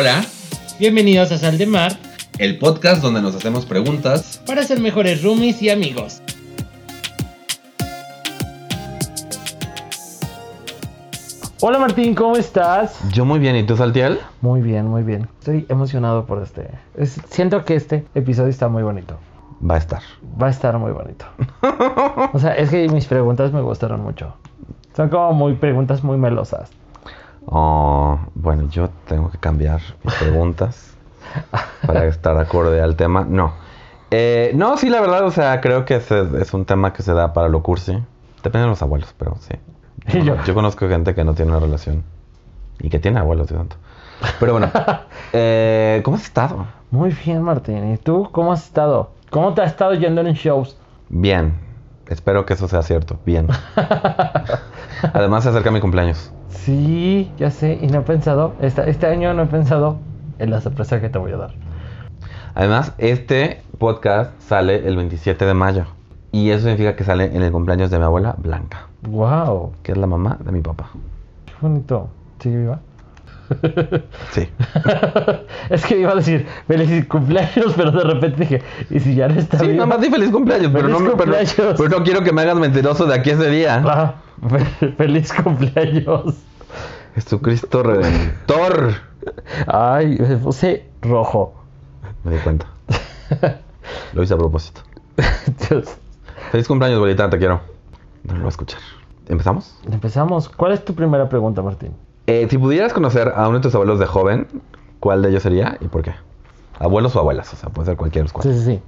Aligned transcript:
Hola, 0.00 0.24
Bienvenidos 0.78 1.30
a 1.30 1.36
Sal 1.36 1.58
de 1.58 1.66
Mar 1.66 1.92
el 2.38 2.56
podcast 2.58 3.02
donde 3.02 3.20
nos 3.20 3.34
hacemos 3.34 3.66
preguntas. 3.66 4.40
para 4.46 4.62
ser 4.62 4.80
mejores 4.80 5.22
roomies 5.22 5.60
y 5.60 5.68
amigos. 5.68 6.22
Hola 11.62 11.78
Martín, 11.78 12.14
¿cómo 12.14 12.36
estás? 12.36 12.98
Yo 13.12 13.24
muy 13.26 13.38
bien, 13.38 13.54
¿y 13.56 13.64
tú, 13.64 13.76
Saltiel? 13.76 14.18
Muy 14.40 14.62
bien, 14.62 14.86
muy 14.86 15.02
bien. 15.02 15.28
Estoy 15.40 15.66
emocionado 15.68 16.24
por 16.24 16.42
este. 16.42 16.68
es- 16.96 17.20
siento 17.28 17.64
que 17.64 17.74
este 17.74 18.06
episodio 18.14 18.48
está 18.48 18.68
muy 18.68 18.82
bonito. 18.82 19.16
Va 19.68 19.74
a 19.74 19.78
estar. 19.78 20.00
Va 20.42 20.46
a 20.46 20.50
estar 20.50 20.78
muy 20.78 20.92
bonito. 20.92 21.26
O 22.32 22.38
sea, 22.38 22.54
es 22.54 22.70
que 22.70 22.88
mis 22.88 23.04
preguntas 23.04 23.52
me 23.52 23.60
gustaron 23.60 24.02
mucho. 24.02 24.34
Son 24.96 25.10
como 25.10 25.32
muy 25.34 25.54
preguntas 25.54 26.02
muy 26.02 26.16
melosas. 26.16 26.70
Oh, 27.46 28.18
bueno, 28.34 28.68
yo 28.70 28.90
tengo 29.06 29.30
que 29.30 29.38
cambiar 29.38 29.80
mis 30.04 30.14
preguntas 30.14 30.94
para 31.86 32.06
estar 32.06 32.36
acorde 32.38 32.80
al 32.80 32.96
tema. 32.96 33.24
No. 33.28 33.52
Eh, 34.10 34.52
no, 34.54 34.76
sí, 34.76 34.90
la 34.90 35.00
verdad, 35.00 35.24
o 35.24 35.30
sea, 35.30 35.60
creo 35.60 35.84
que 35.84 35.96
es, 35.96 36.10
es 36.10 36.52
un 36.52 36.64
tema 36.64 36.92
que 36.92 37.02
se 37.02 37.12
da 37.14 37.32
para 37.32 37.48
lo 37.48 37.62
cursi. 37.62 37.98
Depende 38.42 38.64
de 38.64 38.70
los 38.70 38.82
abuelos, 38.82 39.14
pero 39.18 39.36
sí. 39.40 39.54
Y 40.18 40.24
yo. 40.24 40.36
Yo 40.44 40.54
conozco 40.54 40.88
gente 40.88 41.14
que 41.14 41.24
no 41.24 41.34
tiene 41.34 41.52
una 41.52 41.60
relación 41.60 42.02
y 42.80 42.88
que 42.88 42.98
tiene 42.98 43.20
abuelos 43.20 43.48
de 43.48 43.56
tanto. 43.56 43.76
Pero 44.38 44.52
bueno, 44.52 44.70
eh, 45.32 46.00
¿cómo 46.04 46.16
has 46.16 46.24
estado? 46.24 46.66
Muy 46.90 47.10
bien, 47.24 47.42
Martín. 47.42 47.92
¿Y 47.92 47.96
tú 47.98 48.28
cómo 48.32 48.52
has 48.52 48.64
estado? 48.64 49.10
¿Cómo 49.30 49.54
te 49.54 49.62
has 49.62 49.70
estado 49.70 49.94
yendo 49.94 50.20
en 50.20 50.34
shows? 50.34 50.76
Bien. 51.08 51.54
Espero 52.08 52.44
que 52.44 52.54
eso 52.54 52.66
sea 52.66 52.82
cierto. 52.82 53.18
Bien. 53.24 53.46
Además, 55.14 55.44
se 55.44 55.50
acerca 55.50 55.70
mi 55.70 55.80
cumpleaños. 55.80 56.32
Sí, 56.48 57.30
ya 57.38 57.50
sé. 57.50 57.78
Y 57.80 57.86
no 57.88 58.00
he 58.00 58.02
pensado, 58.02 58.54
esta- 58.60 58.84
este 58.86 59.06
año 59.06 59.32
no 59.34 59.42
he 59.42 59.46
pensado 59.46 59.98
en 60.38 60.50
la 60.50 60.60
sorpresa 60.60 61.00
que 61.00 61.08
te 61.08 61.18
voy 61.18 61.32
a 61.32 61.36
dar. 61.36 61.50
Además, 62.54 62.92
este 62.98 63.62
podcast 63.78 64.32
sale 64.40 64.86
el 64.86 64.96
27 64.96 65.44
de 65.46 65.54
mayo. 65.54 65.84
Y 66.32 66.50
eso 66.50 66.62
significa 66.62 66.94
que 66.96 67.04
sale 67.04 67.24
en 67.34 67.42
el 67.42 67.50
cumpleaños 67.50 67.90
de 67.90 67.98
mi 67.98 68.04
abuela 68.04 68.34
Blanca, 68.38 68.86
¡Wow! 69.02 69.72
que 69.82 69.92
es 69.92 69.98
la 69.98 70.06
mamá 70.06 70.38
de 70.44 70.52
mi 70.52 70.60
papá. 70.60 70.90
Qué 71.46 71.52
bonito. 71.60 72.08
¿Sigue 72.38 72.56
viva? 72.58 72.78
Sí. 74.30 74.48
es 75.70 75.84
que 75.84 75.98
iba 75.98 76.12
a 76.12 76.14
decir 76.14 76.46
feliz 76.68 77.04
cumpleaños, 77.06 77.74
pero 77.76 77.90
de 77.90 78.04
repente 78.04 78.40
dije, 78.42 78.62
¿y 78.90 79.00
si 79.00 79.16
ya 79.16 79.26
no 79.28 79.40
está 79.40 79.58
Sí, 79.58 79.66
viva? 79.66 79.74
nada 79.86 79.86
más 79.86 80.00
di 80.00 80.08
feliz 80.08 80.30
cumpleaños, 80.30 80.70
pero, 80.72 80.84
Feliz 80.86 80.92
no, 80.92 81.00
me- 81.00 81.16
pero- 81.16 81.32
cumpleaños. 81.32 81.54
pero 81.76 81.88
no 81.98 82.04
quiero 82.04 82.22
que 82.22 82.32
me 82.32 82.42
hagas 82.42 82.56
mentiroso 82.56 83.06
de 83.06 83.14
aquí 83.16 83.30
a 83.30 83.34
ese 83.34 83.50
día. 83.50 84.14
feliz 84.96 85.32
cumpleaños. 85.32 86.36
Jesucristo 87.14 87.82
Redentor. 87.82 88.94
Ay, 89.66 90.16
me 90.18 90.36
puse 90.36 90.86
rojo. 91.02 91.54
Me 92.24 92.32
di 92.32 92.38
cuenta. 92.38 92.66
Lo 94.12 94.22
hice 94.22 94.34
a 94.34 94.38
propósito. 94.38 94.82
Dios. 95.68 95.96
Feliz 96.50 96.66
cumpleaños, 96.66 96.96
abuelita, 96.96 97.28
te 97.30 97.38
quiero. 97.38 97.60
No 98.24 98.32
lo 98.34 98.40
voy 98.40 98.46
a 98.46 98.48
escuchar. 98.48 98.80
¿Empezamos? 99.28 99.78
Empezamos. 99.90 100.48
¿Cuál 100.48 100.72
es 100.72 100.84
tu 100.84 100.94
primera 100.94 101.28
pregunta, 101.28 101.62
Martín? 101.62 101.92
Eh, 102.26 102.46
si 102.50 102.58
pudieras 102.58 102.92
conocer 102.92 103.32
a 103.34 103.48
uno 103.48 103.58
de 103.58 103.62
tus 103.62 103.74
abuelos 103.74 103.98
de 103.98 104.06
joven, 104.06 104.48
¿cuál 104.98 105.22
de 105.22 105.30
ellos 105.30 105.42
sería 105.42 105.76
y 105.80 105.86
por 105.88 106.02
qué? 106.02 106.14
Abuelos 106.78 107.14
o 107.14 107.20
abuelas, 107.20 107.52
o 107.52 107.56
sea, 107.56 107.68
puede 107.68 107.86
ser 107.86 107.96
cualquiera 107.96 108.22
de 108.22 108.24
los 108.24 108.32
cuatro. 108.32 108.52
Sí, 108.52 108.58
sí, 108.58 108.64
sí. 108.64 108.82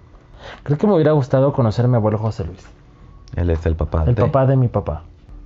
Creo 0.65 0.79
que 0.79 0.87
me 0.87 0.95
hubiera 0.95 1.13
gustado 1.13 1.53
conocer 1.53 1.85
a 1.85 1.89
mi 1.89 1.97
abuelo 1.97 2.19
José 2.19 2.45
Luis. 2.45 2.67
Él 3.37 3.51
es 3.51 3.65
el 3.67 3.77
papá 3.77 4.05
El 4.07 4.15
de... 4.15 4.23
papá 4.23 4.47
de 4.47 4.57
mi 4.57 4.69
papá. 4.69 5.05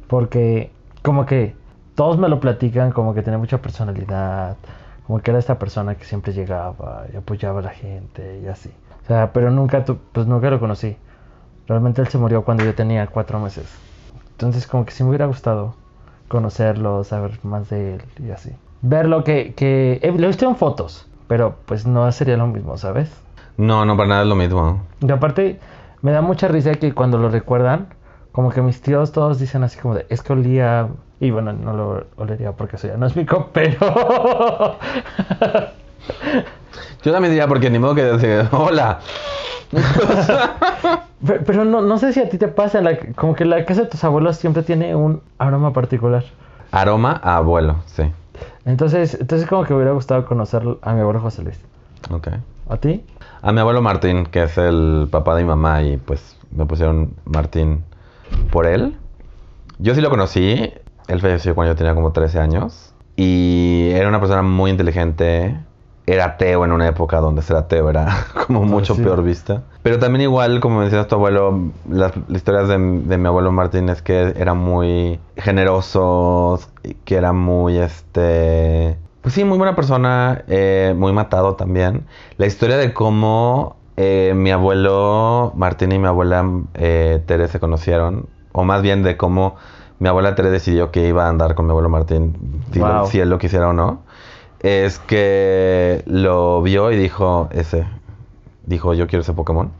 Porque 0.08 0.70
como 1.02 1.26
que 1.26 1.54
todos 1.94 2.18
me 2.18 2.28
lo 2.28 2.40
platican, 2.40 2.92
como 2.92 3.14
que 3.14 3.22
tenía 3.22 3.38
mucha 3.38 3.58
personalidad, 3.58 4.56
como 5.06 5.20
que 5.20 5.30
era 5.30 5.39
esta 5.39 5.58
persona 5.58 5.94
que 5.94 6.05
siempre 6.05 6.33
llegaba 6.33 7.05
y 7.12 7.17
apoyaba 7.17 7.61
a 7.61 7.62
la 7.62 7.70
gente 7.70 8.40
y 8.42 8.48
así. 8.48 8.70
O 9.05 9.06
sea, 9.06 9.33
pero 9.33 9.50
nunca, 9.50 9.84
tu- 9.84 9.98
pues 10.12 10.27
nunca 10.27 10.50
lo 10.50 10.58
conocí. 10.61 10.96
Realmente 11.68 12.00
él 12.02 12.08
se 12.08 12.18
murió 12.18 12.45
cuando 12.45 12.64
yo 12.64 12.74
tenía 12.74 13.06
cuatro 13.06 13.39
meses. 13.40 13.66
Entonces 14.33 14.66
como 14.66 14.84
que 14.84 14.92
sí 14.92 15.02
me 15.02 15.11
hubiera 15.11 15.27
gustado 15.27 15.74
conocerlo, 16.28 17.05
saber 17.05 17.39
más 17.45 17.68
de 17.70 17.95
él 17.95 18.02
y 18.24 18.30
así. 18.30 18.50
Verlo 18.83 19.24
que, 19.24 19.55
que 19.55 20.00
eh, 20.02 20.12
lo 20.16 20.24
he 20.24 20.27
visto 20.28 20.46
en 20.48 20.56
fotos, 20.56 21.08
pero 21.28 21.56
pues 21.66 21.86
no 21.86 22.11
sería 22.12 22.36
lo 22.36 22.46
mismo, 22.46 22.77
¿sabes? 22.77 23.11
No, 23.56 23.84
no, 23.84 23.96
para 23.96 24.08
nada 24.08 24.22
es 24.22 24.28
lo 24.28 24.34
mismo. 24.34 24.83
Y 25.00 25.11
aparte, 25.11 25.58
me 26.02 26.11
da 26.12 26.20
mucha 26.20 26.48
risa 26.48 26.74
que 26.74 26.92
cuando 26.92 27.16
lo 27.18 27.30
recuerdan, 27.30 27.86
como 28.36 28.51
que 28.51 28.61
mis 28.61 28.83
tíos 28.83 29.13
todos 29.13 29.39
dicen 29.39 29.64
así 29.64 29.79
como 29.79 29.95
de, 29.95 30.05
es 30.11 30.20
que 30.23 30.35
olía... 30.35 30.89
Y 31.20 31.30
bueno, 31.30 31.55
no 31.55 31.73
lo 31.73 32.05
olería 32.19 32.52
porque 32.52 32.77
eso 32.77 32.86
ya 32.86 32.98
no 32.98 33.07
es 33.07 33.17
mi 33.17 33.24
pero... 33.55 33.79
Yo 37.02 37.13
también 37.13 37.33
diría, 37.33 37.48
porque 37.48 37.70
ni 37.70 37.79
modo 37.79 37.95
que 37.95 38.05
decir, 38.05 38.46
hola. 38.52 38.98
pero 41.27 41.45
pero 41.46 41.64
no, 41.64 41.80
no 41.80 41.96
sé 41.96 42.13
si 42.13 42.20
a 42.20 42.29
ti 42.29 42.36
te 42.36 42.48
pasa, 42.48 42.83
la- 42.83 42.98
como 43.14 43.35
que 43.35 43.46
la 43.46 43.64
casa 43.64 43.85
de 43.85 43.89
tus 43.89 44.05
abuelos 44.05 44.36
siempre 44.36 44.63
tiene 44.63 44.95
un 44.95 45.23
aroma 45.39 45.73
particular. 45.73 46.23
Aroma 46.73 47.19
a 47.25 47.36
abuelo, 47.39 47.77
sí. 47.86 48.02
Entonces, 48.67 49.17
entonces 49.19 49.48
como 49.48 49.64
que 49.64 49.70
me 49.73 49.79
hubiera 49.79 49.92
gustado 49.92 50.27
conocer 50.27 50.63
a 50.83 50.92
mi 50.92 51.01
abuelo 51.01 51.20
José 51.20 51.42
Luis. 51.42 51.58
Ok. 52.11 52.29
¿A 52.69 52.77
ti? 52.77 53.02
A 53.41 53.51
mi 53.52 53.61
abuelo 53.61 53.80
Martín, 53.80 54.27
que 54.27 54.42
es 54.42 54.58
el 54.58 55.08
papá 55.11 55.35
de 55.36 55.42
mi 55.45 55.48
mamá, 55.48 55.83
y 55.83 55.96
pues 55.96 56.36
me 56.51 56.67
pusieron 56.67 57.14
Martín 57.25 57.83
por 58.51 58.67
él. 58.67 58.97
Yo 59.79 59.95
sí 59.95 60.01
lo 60.01 60.11
conocí. 60.11 60.73
Él 61.09 61.20
falleció 61.20 61.55
cuando 61.55 61.73
yo 61.73 61.77
tenía 61.77 61.95
como 61.95 62.13
13 62.13 62.39
años. 62.41 62.95
Y 63.17 63.91
era 63.92 64.09
una 64.09 64.20
persona 64.20 64.42
muy 64.42 64.70
inteligente. 64.70 65.59
Era 66.07 66.27
ateo 66.27 66.64
en 66.64 66.70
una 66.70 66.87
época 66.87 67.19
donde 67.19 67.42
ser 67.42 67.57
ateo 67.57 67.91
era 67.91 68.27
como 68.47 68.63
mucho 68.63 68.95
sí. 68.95 69.03
peor 69.03 69.23
vista. 69.23 69.63
Pero 69.83 69.98
también 69.98 70.23
igual, 70.23 70.61
como 70.61 70.79
mencionas 70.81 71.09
tu 71.09 71.17
abuelo, 71.17 71.73
las, 71.89 72.13
las 72.29 72.37
historias 72.37 72.69
de, 72.69 72.79
de 72.79 73.19
mi 73.19 73.27
abuelo 73.27 73.51
Martín 73.51 73.89
es 73.89 74.03
que 74.03 74.35
era 74.37 74.55
muy 74.55 75.19
generoso, 75.37 76.61
que 77.05 77.17
era 77.17 77.33
muy, 77.33 77.79
este... 77.79 78.97
Pues 79.23 79.35
sí, 79.35 79.43
muy 79.43 79.58
buena 79.58 79.75
persona, 79.75 80.45
eh, 80.47 80.95
muy 80.97 81.13
matado 81.13 81.57
también. 81.57 82.07
La 82.37 82.47
historia 82.47 82.77
de 82.77 82.95
cómo 82.95 83.75
eh, 83.96 84.33
mi 84.36 84.51
abuelo 84.51 85.52
Martín 85.57 85.92
y 85.92 85.98
mi 85.98 86.07
abuela 86.07 86.45
eh, 86.74 87.23
Tere 87.27 87.48
se 87.48 87.61
conocieron, 87.61 88.27
o 88.52 88.64
más 88.64 88.83
bien 88.83 89.02
de 89.02 89.17
cómo 89.17 89.57
mi 89.98 90.08
abuela 90.08 90.34
Tere 90.34 90.51
decidió 90.51 90.90
que 90.90 91.08
iba 91.08 91.27
a 91.27 91.29
andar 91.29 91.55
con 91.55 91.67
mi 91.67 91.70
abuelo 91.70 91.89
Martín, 91.89 92.62
si, 92.73 92.79
lo- 92.80 92.86
Wow. 93.01 93.07
si 93.07 93.20
él 93.20 93.30
lo 93.30 93.39
quisiera 93.39 93.68
o 93.68 93.73
no, 93.73 94.01
es 94.61 94.98
que 94.98 96.02
lo 96.07 96.61
vio 96.62 96.90
y 96.92 96.96
dijo, 96.96 97.48
ese, 97.52 97.86
dijo, 98.67 98.95
yo 98.95 99.07
quiero 99.07 99.23
ese 99.23 99.33
Pokémon. 99.33 99.70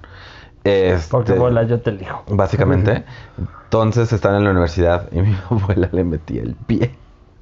Este, 0.65 1.10
Porque 1.10 1.33
bola, 1.34 1.62
yo 1.62 1.81
te 1.81 1.91
elijo. 1.91 2.22
Básicamente. 2.28 3.04
Entonces 3.65 4.12
están 4.12 4.34
en 4.37 4.44
la 4.44 4.50
universidad 4.50 5.09
y 5.12 5.21
mi 5.21 5.37
abuela 5.50 5.88
le 5.93 6.04
metía 6.04 6.43
el 6.43 6.54
pie. 6.54 6.94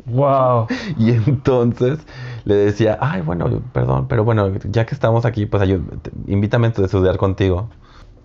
Wow. 0.06 0.67
Y 0.99 1.12
entonces 1.12 1.99
le 2.44 2.55
decía, 2.55 2.99
ay, 3.00 3.22
bueno, 3.22 3.49
perdón, 3.72 4.06
pero 4.09 4.25
bueno, 4.25 4.50
ya 4.71 4.84
que 4.87 4.94
estamos 4.94 5.25
aquí, 5.25 5.47
pues 5.47 5.62
ayú- 5.62 5.82
te- 6.03 6.10
invítame 6.27 6.66
a 6.69 6.71
estudiar 6.71 7.16
contigo. 7.16 7.69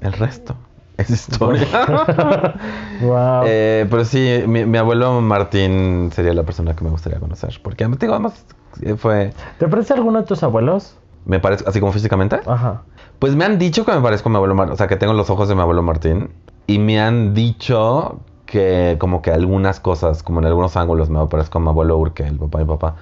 El 0.02 0.14
resto 0.14 0.56
es 0.98 1.10
historia. 1.12 1.66
wow. 3.02 3.44
Eh, 3.46 3.88
pero 3.90 4.06
sí, 4.06 4.44
mi, 4.48 4.66
mi 4.66 4.78
abuelo 4.78 5.22
Martín 5.22 6.10
sería 6.14 6.34
la 6.34 6.44
persona 6.44 6.76
que 6.76 6.84
me 6.84 6.90
gustaría 6.90 7.20
conocer. 7.20 7.60
Porque 7.64 7.86
digo, 7.86 8.14
además 8.14 8.46
eh, 8.82 8.96
fue, 8.96 9.34
¿Te 9.58 9.68
parece 9.68 9.94
alguno 9.94 10.20
de 10.22 10.26
tus 10.28 10.44
abuelos? 10.44 10.98
me 11.26 11.40
parece, 11.40 11.64
así 11.68 11.80
como 11.80 11.92
físicamente. 11.92 12.40
Ajá. 12.46 12.84
Pues 13.20 13.36
me 13.36 13.46
han 13.46 13.60
dicho 13.60 13.86
que 13.86 13.92
me 13.92 14.02
parezco 14.02 14.30
a 14.30 14.32
mi 14.32 14.36
abuelo 14.38 14.56
Martín, 14.56 14.74
o 14.74 14.78
sea, 14.78 14.88
que 14.88 14.96
tengo 14.96 15.14
los 15.14 15.30
ojos 15.30 15.48
de 15.50 15.56
mi 15.56 15.62
abuelo 15.62 15.84
Martín. 15.84 16.30
Y 16.66 16.80
me 16.80 17.00
han 17.00 17.34
dicho 17.34 18.20
que 18.46 18.96
como 19.00 19.22
que 19.22 19.32
algunas 19.32 19.80
cosas, 19.80 20.24
como 20.24 20.40
en 20.40 20.46
algunos 20.48 20.76
ángulos 20.78 21.10
me 21.10 21.24
parezco 21.28 21.58
a 21.60 21.62
mi 21.62 21.68
abuelo 21.70 21.98
Urque, 21.98 22.24
el 22.26 22.38
papá 22.38 22.60
de 22.60 22.64
mi 22.66 22.70
papá. 22.70 22.96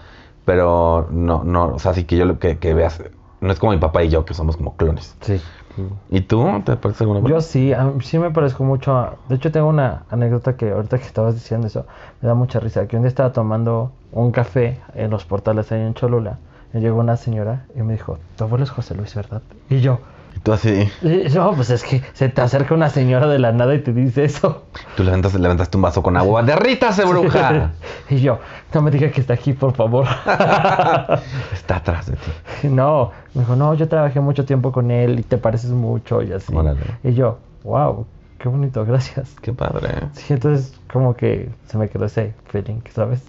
Pero 0.48 1.10
no, 1.12 1.44
no, 1.44 1.74
o 1.76 1.80
sea, 1.80 1.94
sí 1.94 2.06
que 2.06 2.16
yo 2.16 2.24
lo 2.24 2.40
que, 2.40 2.58
que 2.58 2.74
veas, 2.74 3.04
no 3.42 3.52
es 3.52 3.60
como 3.60 3.74
mi 3.74 3.80
papá 3.80 4.06
y 4.06 4.10
yo, 4.10 4.24
que 4.24 4.34
somos 4.34 4.56
como 4.56 4.78
clones. 4.78 5.18
Sí. 5.20 5.42
¿Y 6.10 6.22
tú? 6.22 6.42
¿Te 6.64 6.78
parece 6.78 7.04
alguna 7.04 7.20
Yo 7.28 7.42
sí, 7.42 7.74
a 7.74 7.84
mí 7.84 8.02
sí 8.02 8.18
me 8.18 8.32
parezco 8.32 8.64
mucho 8.64 8.96
a... 8.96 9.18
De 9.28 9.36
hecho, 9.36 9.52
tengo 9.52 9.68
una 9.68 10.06
anécdota 10.10 10.56
que 10.56 10.72
ahorita 10.72 11.00
que 11.00 11.04
estabas 11.04 11.34
diciendo 11.34 11.68
eso, 11.68 11.86
me 12.22 12.30
da 12.30 12.34
mucha 12.34 12.62
risa. 12.62 12.88
Que 12.88 12.96
un 12.96 13.02
día 13.02 13.10
estaba 13.10 13.34
tomando 13.34 13.92
un 14.14 14.32
café 14.32 14.80
en 14.96 15.12
los 15.12 15.26
portales 15.26 15.70
ahí 15.74 15.82
en 15.82 15.94
Cholula. 15.94 16.40
Y 16.78 16.82
llegó 16.82 17.00
una 17.00 17.18
señora 17.18 17.66
y 17.76 17.82
me 17.82 17.94
dijo, 17.94 18.20
tu 18.36 18.44
abuelo 18.44 18.64
es 18.64 18.70
José 18.70 18.94
Luis, 18.96 19.16
¿verdad? 19.16 19.42
Y 19.70 19.80
yo, 19.82 20.00
Y 20.36 20.40
tú 20.42 20.54
así, 20.54 20.88
y 21.02 21.28
yo, 21.30 21.52
pues 21.56 21.72
es 21.72 21.84
que 21.84 22.04
se 22.14 22.30
te 22.30 22.42
acerca 22.42 22.76
una 22.76 22.90
señora 22.90 23.26
de 23.28 23.40
la 23.40 23.52
nada 23.52 23.74
y 23.74 23.80
te 23.80 23.92
dice 23.94 24.24
eso. 24.26 24.64
tú 24.96 25.04
levantas, 25.04 25.34
levantaste 25.34 25.76
un 25.78 25.82
vaso 25.84 26.04
con 26.04 26.16
agua. 26.18 26.44
¡Derrítase, 26.44 27.04
bruja! 27.06 27.72
y 28.10 28.20
yo, 28.20 28.40
no 28.74 28.82
me 28.84 28.92
diga 28.92 29.10
que 29.10 29.22
está 29.22 29.34
aquí, 29.34 29.54
por 29.54 29.74
favor. 29.74 30.06
Está 31.54 31.78
atrás 31.78 32.06
de 32.08 32.14
ti. 32.18 32.32
no, 32.70 33.12
me 33.34 33.42
dijo, 33.42 33.56
no, 33.56 33.74
yo 33.74 33.88
trabajé 33.88 34.20
mucho 34.20 34.46
tiempo 34.46 34.72
con 34.72 34.92
él 34.92 35.20
y 35.20 35.24
te 35.24 35.38
pareces 35.38 35.72
mucho 35.72 36.22
y 36.22 36.32
así. 36.34 36.56
Órale. 36.56 36.80
Y 37.04 37.14
yo, 37.14 37.40
wow, 37.64 38.06
qué 38.38 38.50
bonito, 38.50 38.86
gracias. 38.86 39.36
Qué 39.42 39.54
padre. 39.54 39.90
Sí, 40.14 40.34
entonces 40.34 40.74
como 40.92 41.16
que 41.16 41.50
se 41.68 41.78
me 41.78 41.90
quedó 41.90 42.06
ese 42.06 42.34
feeling, 42.48 42.82
¿sabes? 42.94 43.24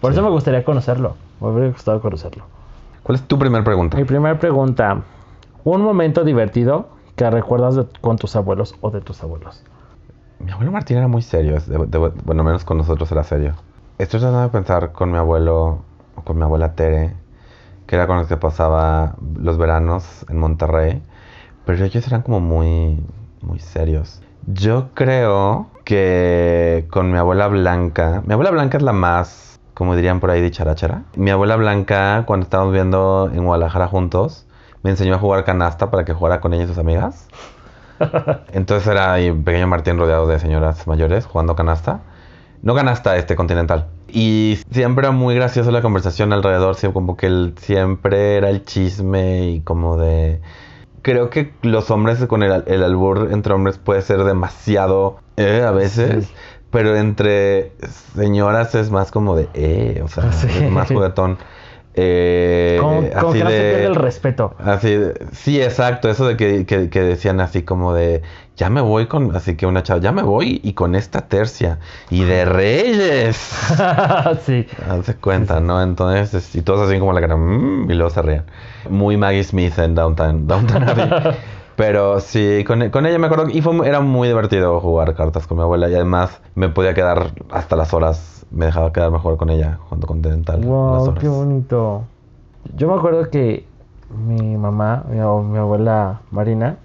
Por 0.00 0.12
eso 0.12 0.20
Sí. 0.20 0.24
me 0.24 0.30
gustaría 0.30 0.64
conocerlo. 0.64 1.16
Me 1.40 1.48
hubiera 1.48 1.70
gustado 1.70 2.00
conocerlo. 2.00 2.44
¿Cuál 3.02 3.16
es 3.16 3.22
tu 3.22 3.38
primera 3.38 3.64
pregunta? 3.64 3.96
Mi 3.96 4.04
primera 4.04 4.38
pregunta. 4.38 5.02
Un 5.64 5.82
momento 5.82 6.24
divertido 6.24 6.88
que 7.16 7.28
recuerdas 7.30 7.76
de- 7.76 7.86
con 8.00 8.16
tus 8.16 8.34
abuelos 8.36 8.74
o 8.80 8.90
de 8.90 9.00
tus 9.00 9.22
abuelos. 9.22 9.62
Mi 10.38 10.50
abuelo 10.50 10.72
Martín 10.72 10.96
era 10.98 11.08
muy 11.08 11.22
serio, 11.22 11.56
es 11.56 11.68
de- 11.68 11.78
de- 11.78 11.98
bueno, 12.24 12.42
menos 12.42 12.64
con 12.64 12.78
nosotros 12.78 13.10
era 13.12 13.22
serio. 13.22 13.54
Estoy 13.98 14.20
tratando 14.20 14.42
de 14.42 14.48
pensar 14.48 14.92
con 14.92 15.10
mi 15.12 15.18
abuelo 15.18 15.84
o 16.16 16.22
con 16.22 16.36
mi 16.36 16.42
abuela 16.42 16.74
Tere, 16.74 17.14
que 17.86 17.94
era 17.96 18.06
con 18.06 18.16
los 18.16 18.26
que 18.26 18.36
pasaba 18.36 19.14
los 19.36 19.58
veranos 19.58 20.24
en 20.28 20.38
Monterrey, 20.38 21.02
pero 21.64 21.84
ellos 21.84 22.04
eran 22.06 22.22
como 22.22 22.40
muy, 22.40 22.98
muy 23.40 23.58
serios. 23.60 24.20
Yo 24.46 24.88
creo 24.94 25.68
que 25.84 26.86
con 26.90 27.12
mi 27.12 27.18
abuela 27.18 27.46
Blanca, 27.46 28.22
mi 28.26 28.32
abuela 28.32 28.50
Blanca 28.50 28.78
es 28.78 28.82
la 28.82 28.92
más, 28.92 29.51
como 29.82 29.96
dirían 29.96 30.20
por 30.20 30.30
ahí, 30.30 30.40
dicharachera. 30.40 31.02
Mi 31.16 31.30
abuela 31.32 31.56
Blanca, 31.56 32.22
cuando 32.24 32.44
estábamos 32.44 32.72
viendo 32.72 33.28
en 33.34 33.44
Guadalajara 33.44 33.88
juntos, 33.88 34.46
me 34.84 34.90
enseñó 34.90 35.16
a 35.16 35.18
jugar 35.18 35.42
canasta 35.44 35.90
para 35.90 36.04
que 36.04 36.12
jugara 36.12 36.40
con 36.40 36.54
ella 36.54 36.62
y 36.62 36.66
sus 36.68 36.78
amigas. 36.78 37.26
Entonces 38.52 38.86
era 38.86 39.12
ahí 39.12 39.32
pequeño 39.32 39.66
Martín 39.66 39.98
rodeado 39.98 40.28
de 40.28 40.38
señoras 40.38 40.86
mayores 40.86 41.26
jugando 41.26 41.56
canasta. 41.56 41.98
No 42.62 42.76
canasta 42.76 43.16
este 43.16 43.34
continental. 43.34 43.88
Y 44.06 44.60
siempre 44.70 45.06
era 45.06 45.10
muy 45.10 45.34
graciosa 45.34 45.72
la 45.72 45.82
conversación 45.82 46.32
alrededor, 46.32 46.76
como 46.92 47.16
que 47.16 47.26
el- 47.26 47.54
siempre 47.58 48.36
era 48.36 48.50
el 48.50 48.64
chisme 48.64 49.46
y 49.50 49.60
como 49.62 49.96
de... 49.96 50.40
Creo 51.02 51.28
que 51.28 51.52
los 51.62 51.90
hombres 51.90 52.24
con 52.26 52.44
el, 52.44 52.62
el 52.68 52.84
albur 52.84 53.30
entre 53.32 53.52
hombres 53.52 53.78
puede 53.78 54.02
ser 54.02 54.22
demasiado 54.22 55.18
eh, 55.36 55.64
a 55.66 55.72
veces, 55.72 56.26
Sí. 56.26 56.32
Pero 56.72 56.96
entre 56.96 57.70
señoras 58.16 58.74
es 58.74 58.90
más 58.90 59.12
como 59.12 59.36
de 59.36 59.48
eh, 59.54 60.00
o 60.04 60.08
sea, 60.08 60.32
Sí. 60.32 60.48
es 60.64 60.70
más 60.70 60.88
juguetón. 60.88 61.38
Eh, 61.94 62.78
Como, 62.80 63.06
como 63.10 63.28
así 63.30 63.38
que 63.38 63.44
no 63.44 63.50
se 63.50 63.56
de- 63.56 63.70
pierde 63.70 63.84
el 63.86 63.94
respeto. 63.94 64.54
Así, 64.58 64.94
de- 64.94 65.26
sí, 65.32 65.60
exacto, 65.60 66.08
eso 66.08 66.26
de 66.26 66.38
que, 66.38 66.64
que- 66.64 66.88
que 66.88 67.00
decían 67.02 67.38
así 67.40 67.64
como 67.64 67.92
de, 67.92 68.22
ya 68.56 68.70
me 68.70 68.80
voy 68.80 69.06
con, 69.08 69.36
así 69.36 69.56
que 69.56 69.66
una 69.66 69.82
chava, 69.82 70.00
ya 70.00 70.10
me 70.10 70.22
voy 70.22 70.58
y 70.64 70.72
con 70.72 70.94
esta 70.94 71.20
tercia, 71.28 71.78
y 72.08 72.24
de 72.24 72.46
reyes, 72.46 73.36
sí. 74.46 74.66
hazte 74.88 75.14
cuenta, 75.16 75.60
¿no? 75.60 75.82
Entonces, 75.82 76.32
es- 76.32 76.56
y 76.56 76.62
todos 76.62 76.88
así 76.88 76.98
como 76.98 77.12
la 77.12 77.20
cara, 77.20 77.36
"Mm", 77.36 77.90
y 77.90 77.94
luego 77.94 78.08
se 78.08 78.22
rían. 78.22 78.44
Muy 78.88 79.18
Maggie 79.18 79.44
Smith 79.44 79.78
en 79.78 79.94
Downtown, 79.94 80.46
Downtown 80.46 80.88
Abbey. 80.88 81.34
Pero 81.82 82.20
sí, 82.20 82.62
con, 82.64 82.90
con 82.90 83.06
ella 83.06 83.18
me 83.18 83.26
acuerdo, 83.26 83.48
y 83.50 83.60
fue, 83.60 83.88
era 83.88 83.98
muy 83.98 84.28
divertido 84.28 84.78
jugar 84.80 85.16
cartas 85.16 85.48
con 85.48 85.58
mi 85.58 85.64
abuela, 85.64 85.88
y 85.88 85.94
además 85.96 86.40
me 86.54 86.68
podía 86.68 86.94
quedar 86.94 87.32
hasta 87.50 87.74
las 87.74 87.92
horas, 87.92 88.46
me 88.52 88.66
dejaba 88.66 88.92
quedarme 88.92 89.16
a 89.16 89.20
jugar 89.20 89.36
con 89.36 89.50
ella, 89.50 89.80
jugando 89.82 90.06
Continental. 90.06 90.60
las 90.60 90.68
Wow, 90.68 91.14
qué 91.14 91.26
bonito. 91.26 92.04
Yo 92.76 92.86
me 92.86 92.94
acuerdo 92.94 93.28
que 93.30 93.66
mi 94.28 94.56
mamá, 94.56 95.02
mi, 95.10 95.16
mi 95.16 95.58
abuela 95.58 96.20
Marina, 96.30 96.76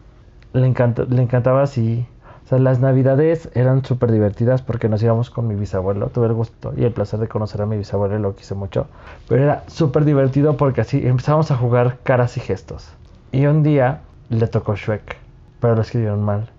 le, 0.54 0.66
encanta, 0.66 1.04
le 1.08 1.22
encantaba 1.22 1.62
así. 1.62 2.08
O 2.46 2.48
sea, 2.50 2.58
las 2.58 2.80
navidades 2.80 3.52
eran 3.54 3.86
súper 3.86 4.12
divertidas 4.12 4.64
porque 4.64 4.90
nos 4.90 5.04
íbamos 5.04 5.30
con 5.30 5.48
mi 5.48 5.54
bisabuelo. 5.54 6.08
Tuve 6.08 6.26
el 6.26 6.34
gusto 6.34 6.74
y 6.76 6.86
el 6.86 6.92
placer 6.92 7.20
de 7.20 7.28
conocer 7.28 7.62
a 7.62 7.68
mi 7.68 7.78
bisabuelo 7.78 8.18
y 8.18 8.20
lo 8.20 8.36
quise 8.36 8.56
mucho. 8.56 8.88
Pero 9.30 9.44
era 9.44 9.64
súper 9.68 10.06
divertido 10.06 10.58
porque 10.58 10.82
así 10.82 11.06
empezábamos 11.06 11.52
a 11.52 11.56
jugar 11.56 11.98
caras 12.02 12.36
y 12.38 12.40
gestos. 12.40 12.90
Y 13.32 13.46
un 13.46 13.62
día 13.62 14.02
le 14.30 14.48
tocó 14.48 14.76
Shrek, 14.76 15.18
pero 15.60 15.76
lo 15.76 15.82
escribieron 15.82 16.24
mal. 16.24 16.50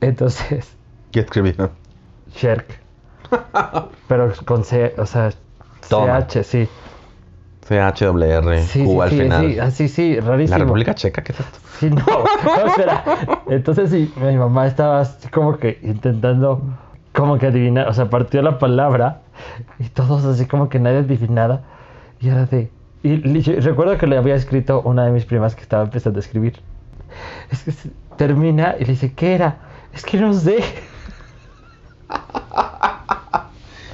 Entonces, 0.00 0.74
¿Qué 1.12 1.20
escribieron? 1.20 1.70
Shrek. 2.34 2.80
Pero 4.08 4.32
con 4.44 4.64
C, 4.64 4.94
o 4.98 5.06
sea, 5.06 5.30
Toma. 5.88 6.26
CH, 6.26 6.42
sí. 6.44 6.68
CHWR, 7.68 8.58
Sí, 8.62 8.84
Q 8.84 8.90
sí, 8.92 9.00
al 9.00 9.10
sí, 9.10 9.20
final. 9.20 9.40
sí, 9.46 9.58
así 9.58 9.88
sí, 9.88 10.14
La 10.16 10.22
rarísimo. 10.22 10.58
República 10.58 10.94
Checa, 10.94 11.22
¿qué 11.22 11.32
es 11.32 11.40
esto? 11.40 11.58
Sí, 11.78 11.90
no, 11.90 11.96
no, 12.44 12.66
espera. 12.66 13.04
Entonces 13.48 13.90
sí, 13.90 14.12
mi 14.16 14.36
mamá 14.36 14.66
estaba 14.66 15.00
así 15.00 15.28
como 15.28 15.58
que 15.58 15.78
intentando 15.82 16.62
como 17.12 17.36
que 17.38 17.46
adivinar, 17.46 17.88
o 17.88 17.92
sea, 17.92 18.08
partió 18.08 18.40
la 18.42 18.58
palabra 18.58 19.20
y 19.78 19.88
todos 19.88 20.24
así 20.24 20.46
como 20.46 20.68
que 20.70 20.78
nadie 20.78 20.98
adivinaba. 20.98 21.60
Y 22.20 22.28
era 22.28 22.46
de... 22.46 22.70
Y, 23.02 23.40
yo 23.42 23.60
recuerdo 23.60 23.98
que 23.98 24.06
le 24.06 24.16
había 24.16 24.34
escrito 24.34 24.80
una 24.82 25.04
de 25.04 25.10
mis 25.12 25.24
primas 25.24 25.54
que 25.54 25.62
estaba 25.62 25.84
empezando 25.84 26.18
a 26.18 26.20
escribir. 26.20 26.60
Es 27.50 27.62
que 27.64 27.72
termina 28.16 28.74
y 28.78 28.84
le 28.84 28.92
dice, 28.92 29.12
¿qué 29.14 29.34
era? 29.34 29.58
Es 29.92 30.04
que 30.04 30.18
no 30.18 30.32
sé. 30.34 30.58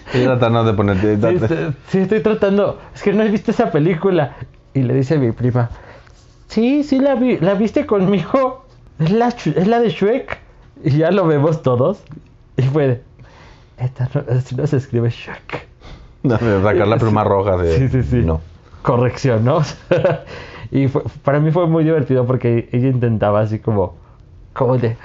Estoy 0.06 0.24
tratando 0.24 0.64
de 0.64 0.72
poner. 0.74 0.96
de- 1.00 1.16
Sí, 1.38 1.44
estoy- 1.44 1.74
sí, 1.88 1.98
estoy 1.98 2.20
tratando. 2.20 2.80
Es 2.94 3.02
que 3.02 3.12
no 3.12 3.22
he 3.22 3.28
visto 3.28 3.50
esa 3.50 3.70
película. 3.70 4.36
Y 4.72 4.82
le 4.82 4.94
dice 4.94 5.14
a 5.14 5.18
mi 5.18 5.32
prima: 5.32 5.70
Sí, 6.48 6.82
sí 6.84 6.98
la 6.98 7.14
vi. 7.14 7.38
¿La 7.38 7.54
viste 7.54 7.86
conmigo? 7.86 8.64
Es 8.98 9.10
la, 9.10 9.28
es 9.28 9.66
la 9.66 9.80
de 9.80 9.90
Shrek. 9.90 10.38
Y 10.84 10.98
ya 10.98 11.10
lo 11.10 11.26
vemos 11.26 11.62
todos. 11.62 12.02
Y 12.56 12.62
fue 12.62 13.02
Esta 13.78 14.08
no, 14.14 14.22
no 14.56 14.66
se 14.66 14.76
escribe 14.76 15.10
Shrek. 15.10 15.66
No, 16.22 16.38
sacar 16.38 16.86
la 16.86 16.96
pluma 16.98 17.24
roja. 17.24 17.56
de- 17.56 17.76
Sí, 17.78 17.88
sí, 17.88 18.02
sí. 18.02 18.16
No. 18.24 18.40
Corrección, 18.82 19.44
¿no? 19.44 19.62
y 20.70 20.88
fue- 20.88 21.02
para 21.22 21.40
mí 21.40 21.50
fue 21.50 21.66
muy 21.66 21.84
divertido 21.84 22.26
porque 22.26 22.68
ella 22.72 22.88
intentaba 22.88 23.40
así 23.40 23.58
como. 23.58 23.96
Como 24.52 24.78
de. 24.78 24.96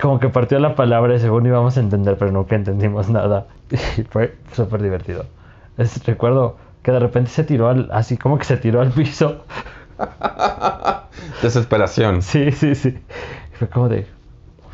Como 0.00 0.18
que 0.18 0.28
partió 0.30 0.58
la 0.58 0.74
palabra 0.74 1.14
y 1.14 1.20
según 1.20 1.44
íbamos 1.46 1.76
a 1.76 1.80
entender, 1.80 2.16
pero 2.18 2.32
nunca 2.32 2.56
entendimos 2.56 3.08
nada. 3.10 3.46
Y 3.98 4.02
fue 4.04 4.34
súper 4.52 4.82
divertido. 4.82 5.26
Es- 5.78 6.04
recuerdo 6.06 6.56
que 6.82 6.92
de 6.92 6.98
repente 6.98 7.30
se 7.30 7.44
tiró 7.44 7.68
al, 7.68 7.88
así 7.92 8.16
como 8.16 8.38
que 8.38 8.44
se 8.44 8.56
tiró 8.56 8.80
al 8.80 8.90
piso. 8.90 9.44
Desesperación. 11.42 12.22
Sí, 12.22 12.52
sí, 12.52 12.74
sí. 12.74 12.88
Y 13.52 13.56
fue 13.56 13.68
como 13.68 13.88
de. 13.88 14.06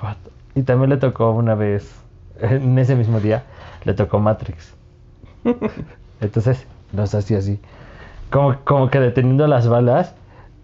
"What?". 0.02 0.16
Y 0.54 0.62
también 0.62 0.90
le 0.90 0.96
tocó 0.96 1.30
una 1.32 1.54
vez, 1.54 1.90
en 2.40 2.78
ese 2.78 2.94
mismo 2.96 3.20
día, 3.20 3.44
le 3.84 3.94
tocó 3.94 4.18
Matrix. 4.18 4.74
Entonces 6.20 6.66
nos 6.92 7.14
hacía 7.14 7.38
así. 7.38 7.60
Como, 8.30 8.56
como 8.64 8.90
que 8.90 9.00
deteniendo 9.00 9.46
las 9.46 9.68
balas 9.68 10.14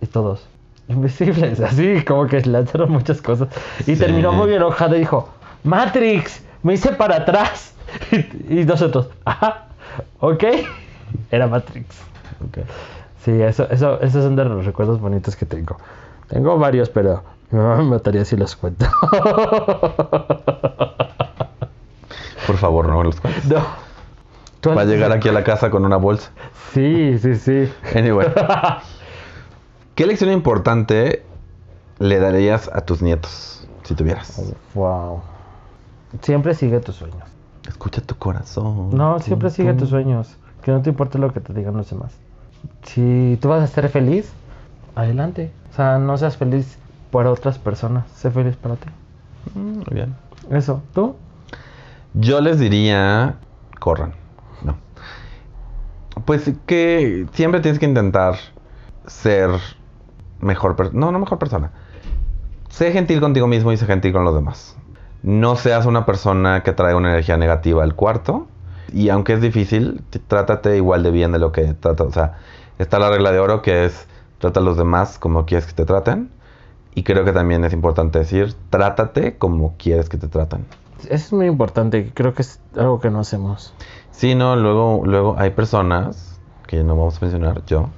y 0.01 0.07
todos. 0.07 0.47
Invisibles, 0.89 1.61
así 1.61 2.05
como 2.05 2.27
que 2.27 2.41
lanzaron 2.43 2.91
muchas 2.93 3.23
cosas. 3.23 3.49
Y 3.81 3.95
Sí. 3.95 3.97
terminó 3.97 4.33
muy 4.33 4.53
enojado 4.53 4.97
y 4.97 5.01
dijo: 5.01 5.29
Matrix, 5.65 6.45
me 6.63 6.75
hice 6.75 6.93
para 6.93 7.17
atrás. 7.17 7.75
Y, 8.11 8.17
y 8.61 8.65
nosotros, 8.65 9.09
ajá, 9.25 9.67
ok. 10.21 10.45
Era 11.31 11.47
Matrix. 11.47 11.97
Ok. 12.47 12.59
Sí, 13.25 13.31
eso, 13.41 13.67
eso, 13.71 14.01
esos 14.03 14.25
son 14.25 14.37
de 14.37 14.45
los 14.45 14.67
recuerdos 14.67 15.01
bonitos 15.01 15.35
que 15.37 15.47
tengo. 15.47 15.77
Tengo 16.29 16.59
varios, 16.59 16.91
pero 16.91 17.23
mi 17.51 17.59
mamá 17.59 17.77
me 17.77 17.85
mataría 17.85 18.25
si 18.25 18.37
los 18.37 18.55
cuento. 18.57 18.85
Por 22.47 22.57
favor, 22.59 22.89
no 22.89 23.03
los 23.03 23.19
cuentes. 23.21 23.45
no. 23.47 23.84
¿Tú 24.65 24.75
Va 24.75 24.81
a 24.81 24.85
llegar 24.87 25.13
aquí 25.13 25.29
a 25.29 25.33
la 25.33 25.45
casa 25.45 25.69
con 25.69 25.85
una 25.85 25.99
bolsa. 25.99 26.31
Sí, 26.73 27.19
sí, 27.19 27.35
sí. 27.35 27.71
Anyway. 27.95 28.27
¿Qué 29.95 30.07
lección 30.07 30.33
importante 30.33 31.23
le 31.99 32.19
darías 32.19 32.71
a 32.73 32.81
tus 32.81 33.03
nietos 33.03 33.69
si 33.83 33.95
tuvieras? 33.95 34.55
wow. 34.73 35.21
Siempre 36.23 36.55
sigue 36.55 36.81
tus 36.81 36.97
sueños. 36.97 37.23
Escucha 37.69 38.01
tu 38.01 38.17
corazón. 38.17 38.97
No, 38.97 39.19
siempre 39.19 39.51
sigue 39.51 39.75
tus 39.75 39.91
sueños. 39.91 40.35
Que 40.63 40.73
no 40.73 40.81
te 40.81 40.89
importe 40.89 41.19
lo 41.19 41.31
que 41.31 41.41
te 41.41 41.53
digan 41.53 41.77
los 41.77 41.91
demás. 41.91 42.17
Si 42.85 43.39
tú 43.43 43.51
vas 43.51 43.63
a 43.63 43.67
ser 43.67 43.91
feliz, 43.91 44.33
adelante. 44.95 45.53
O 45.73 45.77
sea, 45.77 45.99
no 45.99 46.17
seas 46.17 46.39
feliz 46.39 46.79
por 47.11 47.27
otras 47.27 47.59
personas. 47.59 48.11
Sé 48.13 48.31
feliz 48.31 48.57
para 48.57 48.77
ti. 48.77 48.89
Muy 49.55 49.85
bien. 49.91 50.15
Eso. 50.51 50.83
¿Tú? 50.95 51.17
Yo 52.15 52.41
les 52.41 52.59
diría, 52.59 53.35
corran. 53.79 54.24
Pues 56.25 56.51
que 56.67 57.27
siempre 57.33 57.61
tienes 57.61 57.79
que 57.79 57.87
intentar 57.87 58.37
ser 59.07 59.51
mejor 60.41 60.77
persona. 60.77 60.99
No, 60.99 61.13
no 61.13 61.19
mejor 61.19 61.39
persona. 61.39 61.71
Sé 62.69 62.93
gentil 62.93 63.21
contigo 63.21 63.47
mismo 63.47 63.73
y 63.73 63.77
sé 63.77 63.87
gentil 63.87 64.13
con 64.13 64.25
los 64.25 64.35
demás. 64.35 64.77
No 65.23 65.57
seas 65.57 65.87
una 65.87 66.05
persona 66.05 66.63
que 66.63 66.73
trae 66.73 66.95
una 66.95 67.11
energía 67.11 67.37
negativa 67.37 67.83
al 67.83 67.95
cuarto. 67.95 68.47
Y 68.93 69.09
aunque 69.09 69.35
es 69.35 69.41
difícil, 69.41 70.03
trátate 70.29 70.77
igual 70.77 71.03
de 71.03 71.11
bien 71.11 71.33
de 71.33 71.39
lo 71.39 71.53
que 71.53 71.75
trata. 71.75 72.05
O 72.05 72.11
sea, 72.11 72.39
está 72.79 72.99
la 72.99 73.11
regla 73.11 73.33
de 73.33 73.39
oro 73.39 73.63
que 73.63 73.87
es 73.87 74.07
trata 74.39 74.61
a 74.61 74.63
los 74.63 74.77
demás 74.77 75.19
como 75.19 75.47
quieres 75.47 75.67
que 75.67 75.73
te 75.73 75.85
traten. 75.85 76.31
Y 76.95 77.03
creo 77.03 77.25
que 77.25 77.33
también 77.33 77.65
es 77.65 77.73
importante 77.73 78.21
decir, 78.21 78.55
trátate 78.71 79.37
como 79.37 79.75
quieres 79.79 80.09
que 80.09 80.17
te 80.17 80.29
traten. 80.29 80.65
Eso 81.01 81.13
es 81.13 81.33
muy 81.33 81.47
importante. 81.47 82.13
Creo 82.15 82.35
que 82.35 82.43
es 82.43 82.61
algo 82.77 83.01
que 83.01 83.11
no 83.11 83.21
hacemos. 83.21 83.75
Sí, 84.17 84.35
no, 84.35 84.57
luego, 84.57 85.03
luego 85.05 85.35
hay 85.39 85.51
personas, 85.51 86.41
que 86.67 86.83
no 86.85 86.97
vamos 86.97 87.17
a 87.21 87.21
mencionar, 87.25 87.65
yo, 87.67 87.89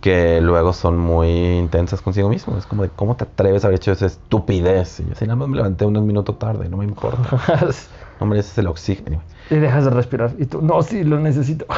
que 0.00 0.40
luego 0.40 0.72
son 0.72 0.98
muy 0.98 1.28
intensas 1.58 2.02
consigo 2.02 2.28
mismo. 2.28 2.56
Es 2.58 2.66
como 2.66 2.82
de, 2.82 2.90
¿cómo 2.90 3.16
te 3.16 3.24
atreves 3.24 3.64
a 3.64 3.68
haber 3.68 3.78
hecho 3.78 3.92
esa 3.92 4.06
estupidez? 4.06 5.00
Y 5.00 5.06
yo 5.06 5.12
así, 5.12 5.24
nada 5.26 5.36
más 5.36 5.48
me 5.48 5.56
levanté 5.56 5.86
unos 5.86 6.04
minutos 6.04 6.38
tarde, 6.38 6.68
no 6.68 6.76
me 6.76 6.84
importa. 6.84 7.38
Hombre, 8.20 8.40
ese 8.40 8.50
es 8.52 8.58
el 8.58 8.66
oxígeno. 8.66 9.22
Y 9.50 9.56
dejas 9.56 9.84
de 9.84 9.90
respirar. 9.90 10.32
Y 10.38 10.46
tú, 10.46 10.60
no, 10.60 10.82
sí, 10.82 11.04
lo 11.04 11.18
necesito. 11.18 11.66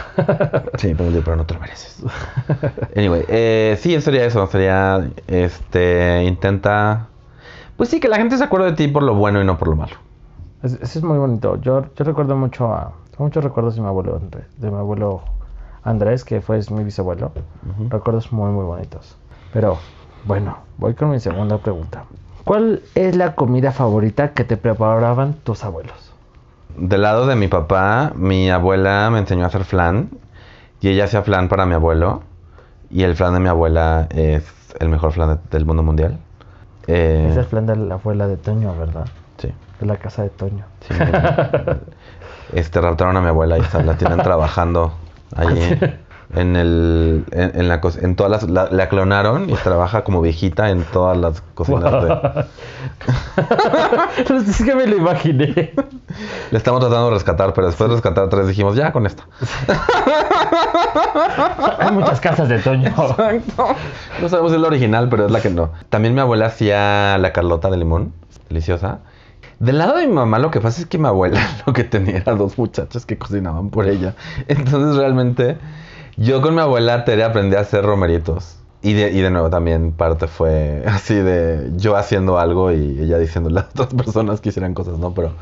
Sí, 0.78 0.94
pero, 0.96 1.10
pero 1.22 1.36
no 1.36 1.44
te 1.46 1.54
lo 1.54 1.60
mereces. 1.60 2.02
Anyway, 2.96 3.24
eh, 3.28 3.78
sí, 3.80 4.00
sería 4.00 4.24
eso. 4.24 4.46
Sería, 4.48 5.10
este, 5.26 6.24
intenta... 6.24 7.08
Pues 7.76 7.88
sí, 7.90 8.00
que 8.00 8.08
la 8.08 8.16
gente 8.16 8.36
se 8.36 8.44
acuerde 8.44 8.70
de 8.70 8.76
ti 8.76 8.88
por 8.88 9.02
lo 9.02 9.14
bueno 9.14 9.40
y 9.40 9.44
no 9.44 9.58
por 9.58 9.68
lo 9.68 9.76
malo. 9.76 9.96
Es- 10.62 10.74
Eso 10.74 10.98
es 10.98 11.04
muy 11.04 11.18
bonito. 11.18 11.60
Yo, 11.60 11.84
yo 11.94 12.04
recuerdo 12.04 12.36
mucho 12.36 12.72
a... 12.72 12.92
Tengo 13.20 13.28
muchos 13.28 13.44
recuerdos 13.44 13.74
de 13.74 13.82
mi 13.82 13.86
abuelo 13.86 14.16
Andrés, 14.16 14.46
de 14.56 14.70
mi 14.70 14.78
abuelo 14.78 15.20
Andrés, 15.84 16.24
que 16.24 16.40
fue 16.40 16.58
mi 16.70 16.84
bisabuelo. 16.84 17.32
Recuerdos 17.90 18.32
muy, 18.32 18.50
muy 18.50 18.64
bonitos. 18.64 19.14
Pero, 19.52 19.76
bueno, 20.24 20.56
voy 20.78 20.94
con 20.94 21.10
mi 21.10 21.20
segunda 21.20 21.58
pregunta. 21.58 22.04
¿Cuál 22.44 22.80
es 22.94 23.16
la 23.16 23.34
comida 23.34 23.72
favorita 23.72 24.30
que 24.30 24.44
te 24.44 24.56
preparaban 24.56 25.34
tus 25.34 25.64
abuelos? 25.64 26.14
Del 26.78 27.02
lado 27.02 27.26
de 27.26 27.36
mi 27.36 27.48
papá, 27.48 28.12
mi 28.16 28.48
abuela 28.48 29.10
me 29.12 29.18
enseñó 29.18 29.44
a 29.44 29.48
hacer 29.48 29.64
flan. 29.64 30.08
Y 30.80 30.88
ella 30.88 31.04
hacía 31.04 31.20
flan 31.20 31.50
para 31.50 31.66
mi 31.66 31.74
abuelo. 31.74 32.22
Y 32.88 33.02
el 33.02 33.16
flan 33.16 33.34
de 33.34 33.40
mi 33.40 33.50
abuela 33.50 34.06
es 34.08 34.44
el 34.78 34.88
mejor 34.88 35.12
flan 35.12 35.28
de- 35.36 35.40
del 35.58 35.66
mundo 35.66 35.82
mundial. 35.82 36.16
Eh, 36.86 37.26
es 37.32 37.36
el 37.36 37.44
plan 37.44 37.66
de 37.66 37.76
la 37.76 37.96
abuela 37.96 38.26
de 38.26 38.38
Toño, 38.38 38.74
¿verdad? 38.78 39.04
sí. 39.36 39.52
De 39.78 39.84
la 39.86 39.96
casa 39.98 40.22
de 40.22 40.30
Toño. 40.30 40.64
Sí, 40.80 40.94
este 42.52 42.80
raptaron 42.80 43.16
a 43.16 43.21
mi 43.21 43.28
abuela 43.28 43.59
y 43.59 43.61
está- 43.62 43.83
la 43.83 43.97
tienen 43.97 44.19
trabajando 44.23 44.92
allí 45.37 45.61
en 46.33 46.54
el 46.54 47.25
en, 47.33 47.52
en 47.61 47.69
la 47.69 47.80
en 48.00 48.14
todas 48.14 48.30
las 48.30 48.49
la, 48.49 48.69
la 48.71 48.88
clonaron 48.88 49.50
y 49.50 49.54
trabaja 49.54 50.04
como 50.04 50.21
viejita 50.23 50.71
en 50.71 50.85
todas 50.85 51.16
las 51.16 51.40
cocinas 51.54 51.90
de- 52.04 52.45
es 54.50 54.62
que 54.62 54.75
me 54.76 54.87
lo 54.87 54.97
imaginé. 54.97 55.73
le 56.50 56.57
estamos 56.59 56.80
tratando 56.80 57.07
de 57.09 57.14
rescatar 57.14 57.52
pero 57.52 57.66
después 57.66 57.90
de 57.90 57.97
rescatar 57.97 58.28
tres 58.28 58.47
dijimos 58.47 58.76
ya 58.76 58.92
con 58.92 59.07
esta 59.07 59.25
Hay 61.78 61.92
muchas 61.92 62.21
casas 62.21 62.49
de 62.49 62.59
Toño. 62.59 62.92
no 62.97 64.28
sabemos 64.28 64.50
si 64.50 64.57
es 64.57 64.61
la 64.61 64.69
original 64.69 65.09
pero 65.09 65.26
es 65.26 65.33
la 65.33 65.40
que 65.40 65.50
no. 65.50 65.71
También 65.88 66.14
mi 66.14 66.21
abuela 66.21 66.47
hacía 66.47 67.19
la 67.19 67.33
carlota 67.33 67.71
de 67.71 67.76
limón 67.76 68.12
deliciosa 68.49 68.99
del 69.61 69.79
lado 69.79 69.97
de 69.99 70.09
mi 70.09 70.12
mamá 70.12 70.40
lo 70.40 70.50
que 70.50 70.61
pasa 70.61 70.81
es 70.81 70.87
que 70.88 70.99
mi 70.99 71.07
abuela 71.07 71.40
lo 71.67 71.73
que 71.73 71.85
tenía 71.85 72.17
era 72.19 72.35
dos 72.35 72.59
muchachas 72.59 73.07
que 73.07 73.17
cocinaban 73.17 73.71
por 73.71 73.87
ella 73.87 74.17
entonces 74.49 74.97
realmente 74.97 75.59
yo 76.17 76.43
con 76.43 76.55
mi 76.55 76.61
abuela 76.61 77.05
Tere 77.05 77.23
aprendí 77.23 77.55
a 77.55 77.61
hacer 77.61 77.85
romeritos 77.85 78.57
y 78.83 78.95
de, 78.95 79.12
y 79.12 79.21
de 79.21 79.31
nuevo 79.31 79.50
también 79.50 79.93
parte 79.93 80.26
fue 80.26 80.83
así 80.87 81.14
de 81.14 81.71
yo 81.76 81.97
haciendo 81.97 82.38
algo 82.38 82.73
y 82.73 83.00
ella 83.00 83.19
diciéndole 83.19 83.61
a 83.61 83.69
otras 83.71 83.95
personas 83.95 84.40
que 84.40 84.49
hicieran 84.49 84.75
cosas, 84.75 84.99
¿no? 84.99 85.12
Pero 85.12 85.33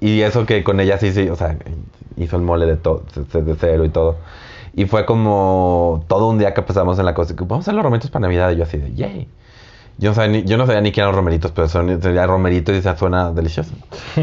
y 0.00 0.20
eso 0.20 0.46
que 0.46 0.62
con 0.62 0.78
ella 0.80 0.98
sí, 0.98 1.12
sí, 1.12 1.28
o 1.28 1.36
sea, 1.36 1.56
hizo 2.16 2.36
el 2.36 2.42
mole 2.42 2.66
de 2.66 2.76
todo, 2.76 3.02
de, 3.14 3.56
cero 3.58 3.84
y 3.84 3.88
todo. 3.88 4.16
Y 4.74 4.86
fue 4.86 5.06
como 5.06 6.04
todo 6.06 6.28
un 6.28 6.38
día 6.38 6.52
que 6.52 6.62
pasamos 6.62 6.98
en 6.98 7.06
la 7.06 7.14
cosa, 7.14 7.34
que 7.34 7.44
vamos 7.44 7.64
a 7.66 7.70
hacer 7.70 7.74
los 7.74 7.82
romeritos 7.82 8.10
para 8.10 8.22
Navidad 8.22 8.50
y 8.50 8.56
yo 8.56 8.64
así 8.64 8.76
de, 8.76 8.92
yay. 8.94 9.28
Yo 9.98 10.10
no 10.10 10.14
sabía 10.14 10.30
ni, 10.32 10.44
yo 10.44 10.58
no 10.58 10.66
sabía 10.66 10.82
ni 10.82 10.92
qué 10.92 11.00
eran 11.00 11.12
los 11.12 11.16
romeritos, 11.16 11.52
pero 11.52 11.68
son 11.68 12.02
sería 12.02 12.26
romeritos 12.26 12.74
y 12.74 12.78
esa 12.78 12.96
suena 12.96 13.30
delicioso. 13.32 13.72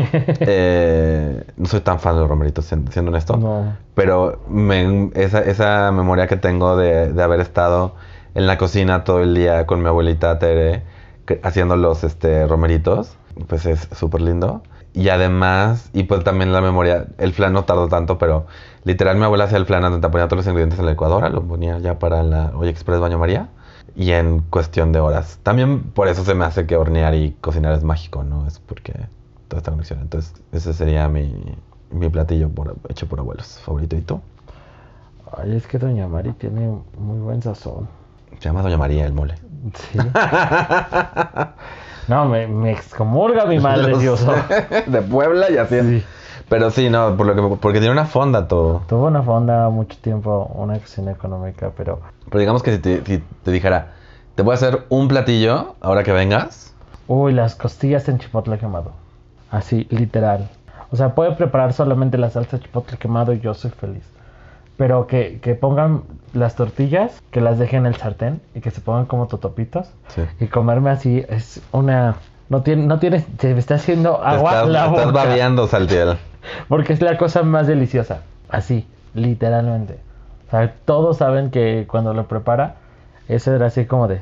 Eh, 0.46 1.44
no 1.58 1.66
soy 1.68 1.82
tan 1.82 2.00
fan 2.00 2.16
de 2.16 2.22
los 2.22 2.30
romeritos, 2.30 2.66
siendo, 2.66 2.92
siendo 2.92 3.10
honesto. 3.12 3.38
No. 3.38 3.76
Pero 3.96 4.42
me- 4.48 5.10
esa, 5.16 5.40
esa 5.40 5.92
memoria 5.92 6.28
que 6.28 6.38
tengo 6.38 6.76
de, 6.78 7.12
de 7.14 7.24
haber 7.24 7.40
estado 7.40 7.96
en 8.36 8.48
la 8.48 8.58
cocina 8.58 9.04
todo 9.04 9.22
el 9.22 9.34
día 9.36 9.66
con 9.66 9.82
mi 9.82 9.88
abuelita 9.88 10.38
Tere 10.40 10.84
que- 11.26 11.40
haciendo 11.44 11.76
los 11.76 12.04
este, 12.04 12.46
romeritos, 12.48 13.16
pues 13.48 13.66
es 13.66 13.88
súper 13.96 14.22
lindo. 14.22 14.62
Y 14.94 15.10
además, 15.10 15.90
y 15.94 16.04
pues 16.04 16.24
también 16.24 16.54
la 16.54 16.62
memoria, 16.62 17.08
el 17.18 17.34
flan 17.34 17.54
no 17.54 17.64
tardó 17.64 17.88
tanto, 17.88 18.20
pero 18.20 18.46
literal 18.84 19.18
mi 19.18 19.24
abuela 19.24 19.46
hacía 19.46 19.58
el 19.58 19.66
flan 19.66 19.82
donde 19.82 20.08
ponía 20.10 20.28
todos 20.28 20.38
los 20.38 20.48
ingredientes 20.48 20.78
en 20.78 20.86
la 20.86 20.92
licuadora, 20.92 21.30
lo 21.30 21.42
ponía 21.42 21.80
ya 21.80 21.98
para 21.98 22.22
la 22.22 22.52
Olla 22.56 22.70
Express 22.70 23.00
Baño 23.00 23.18
María 23.18 23.48
y 23.96 24.12
en 24.12 24.40
cuestión 24.50 24.92
de 24.92 25.00
horas. 25.00 25.40
También 25.44 25.82
por 25.84 26.08
eso 26.08 26.24
se 26.24 26.34
me 26.34 26.46
hace 26.46 26.66
que 26.66 26.76
hornear 26.76 27.14
y 27.16 27.32
cocinar 27.42 27.74
es 27.74 27.84
mágico, 27.84 28.24
¿no? 28.24 28.48
Es 28.48 28.60
porque 28.60 28.94
toda 29.48 29.60
esta 29.60 29.72
conexión. 29.72 30.00
Entonces, 30.02 30.34
ese 30.52 30.74
sería 30.74 31.08
mi, 31.10 31.34
mi 31.92 32.10
platillo 32.10 32.50
por- 32.50 32.76
hecho 32.90 33.08
por 33.08 33.20
abuelos 33.20 33.60
favorito. 33.64 33.96
¿Y 33.96 34.02
tú? 34.02 34.20
Ay, 35.38 35.56
es 35.56 35.68
que 35.68 35.78
Doña 35.80 36.08
Mari 36.08 36.32
tiene 36.34 36.70
muy 36.98 37.20
buen 37.20 37.42
sazón. 37.42 37.88
Se 38.40 38.46
llama 38.50 38.62
Doña 38.62 38.78
María 38.78 39.06
el 39.06 39.14
mole. 39.14 39.36
Sí. 39.92 39.98
No, 42.08 42.26
me, 42.26 42.48
me 42.48 42.72
excomulga 42.74 43.46
mi 43.46 43.60
madre, 43.62 43.98
Dios. 43.98 44.26
de 44.88 45.02
Puebla 45.04 45.50
y 45.50 45.58
así. 45.58 45.80
Sí. 45.80 46.04
Pero 46.54 46.70
sí, 46.70 46.88
no, 46.88 47.18
por 47.18 47.26
lo 47.26 47.34
que, 47.34 47.56
porque 47.56 47.80
tiene 47.80 47.92
una 47.92 48.06
fonda 48.06 48.48
todo. 48.48 48.84
Tuvo 48.88 49.08
una 49.08 49.24
fonda 49.24 49.70
mucho 49.70 49.98
tiempo, 49.98 50.52
una 50.54 50.78
cocina 50.78 51.12
económica, 51.12 51.72
pero 51.76 52.00
Pero 52.30 52.40
digamos 52.40 52.62
que 52.62 52.74
si 52.74 52.78
te, 52.78 53.04
si 53.04 53.24
te 53.44 53.52
dijera, 53.52 53.94
te 54.36 54.44
voy 54.44 54.52
a 54.52 54.54
hacer 54.54 54.84
un 54.90 55.08
platillo 55.08 55.74
ahora 55.82 56.04
que 56.04 56.12
vengas. 56.12 56.76
Uy, 57.08 57.34
las 57.34 57.56
costillas 57.56 58.08
en 58.08 58.20
chipotle 58.20 58.60
quemado. 58.60 58.92
Así, 59.50 59.88
literal. 59.90 60.48
O 60.92 60.96
sea, 60.96 61.16
puede 61.16 61.32
preparar 61.32 61.74
solamente 61.74 62.20
la 62.20 62.30
salsa 62.30 62.58
de 62.58 62.64
chipotle 62.66 63.00
quemado 63.00 63.34
y 63.34 63.40
yo 63.40 63.56
soy 63.56 63.72
feliz. 63.72 64.04
Pero 64.78 65.08
que, 65.08 65.40
que 65.42 65.56
pongan 65.56 66.04
las 66.34 66.54
tortillas, 66.54 67.20
que 67.32 67.42
las 67.42 67.58
dejen 67.58 67.80
en 67.80 67.86
el 67.88 67.96
sartén 67.96 68.42
y 68.54 68.62
que 68.62 68.70
se 68.70 68.80
pongan 68.80 69.06
como 69.06 69.26
totopitos. 69.26 69.88
Sí. 70.10 70.22
Y 70.40 70.46
comerme 70.46 70.92
así 70.92 71.26
es 71.28 71.64
una... 71.72 72.18
No 72.50 72.62
tiene, 72.62 72.86
no 72.86 73.00
tienes, 73.00 73.26
se 73.40 73.54
me 73.54 73.60
está 73.60 73.76
haciendo 73.76 74.18
Te 74.18 74.26
agua 74.28 74.52
estás, 74.52 74.70
la 74.70 74.86
estás 74.88 75.06
boca. 75.06 75.12
babeando, 75.26 75.68
Saltiel. 75.68 76.18
Porque 76.68 76.94
es 76.94 77.02
la 77.02 77.18
cosa 77.18 77.44
más 77.44 77.68
deliciosa. 77.68 78.22
Así, 78.50 78.86
literalmente. 79.14 80.00
O 80.48 80.52
sea, 80.52 80.74
todos 80.86 81.18
saben 81.18 81.50
que 81.52 81.86
cuando 81.90 82.14
lo 82.14 82.28
prepara, 82.28 82.76
eso 83.28 83.54
era 83.54 83.68
así 83.68 83.86
como 83.86 84.08
de... 84.08 84.22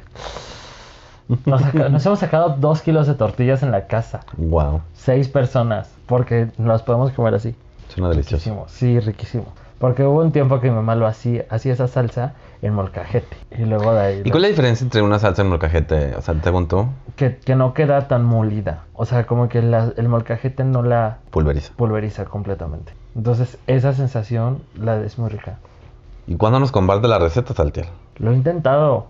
Nos, 1.46 1.62
saca- 1.62 1.90
nos 1.90 2.06
hemos 2.06 2.20
sacado 2.20 2.56
dos 2.60 2.82
kilos 2.82 3.08
de 3.08 3.14
tortillas 3.16 3.64
en 3.64 3.72
la 3.72 3.88
casa. 3.88 4.20
Wow, 4.38 4.82
Seis 4.94 5.28
personas. 5.30 5.90
Porque 6.06 6.50
nos 6.58 6.82
podemos 6.84 7.12
comer 7.14 7.36
así. 7.36 7.56
suena 7.88 8.10
delicioso. 8.10 8.36
Riquísimo. 8.44 8.66
Sí, 8.68 9.00
riquísimo. 9.00 9.46
Porque 9.82 10.06
hubo 10.06 10.22
un 10.22 10.32
tiempo 10.32 10.60
que 10.62 10.70
mi 10.70 10.76
mamá 10.76 10.96
lo 10.96 11.08
hacía, 11.08 11.46
hacía 11.50 11.74
esa 11.74 11.88
salsa 11.88 12.36
en 12.62 12.74
molcajete. 12.76 13.36
Y 13.58 13.66
luego 13.66 13.94
de 13.94 14.00
ahí... 14.00 14.22
¿Y 14.24 14.24
lo- 14.26 14.32
cuál 14.32 14.36
es 14.38 14.42
la 14.44 14.48
diferencia 14.50 14.86
entre 14.86 15.02
una 15.02 15.18
salsa 15.18 15.42
un 15.42 15.50
molcajete? 15.50 16.16
O 16.16 16.22
sea, 16.22 16.36
según 16.42 16.68
tú, 16.68 16.86
que, 17.16 17.38
que 17.38 17.56
no 17.56 17.74
queda 17.74 18.08
tan 18.08 18.24
molida. 18.24 18.84
O 18.94 19.06
sea, 19.06 19.26
como 19.26 19.50
que 19.50 19.62
la- 19.64 19.92
el 19.98 20.08
molcajete 20.08 20.64
no 20.64 20.84
la 20.84 21.18
pulveriza. 21.32 21.74
pulveriza 21.76 22.26
completamente. 22.26 22.94
Entonces, 23.16 23.58
esa 23.66 23.94
sensación 23.94 24.60
la 24.76 25.02
es 25.02 25.18
muy 25.18 25.30
rica. 25.30 25.58
¿Y 26.28 26.38
cuándo 26.38 26.60
nos 26.60 26.72
comparte 26.72 27.08
la 27.08 27.18
receta, 27.18 27.54
Saltiel? 27.56 27.88
Lo 28.20 28.32
he 28.32 28.36
intentado. 28.36 29.08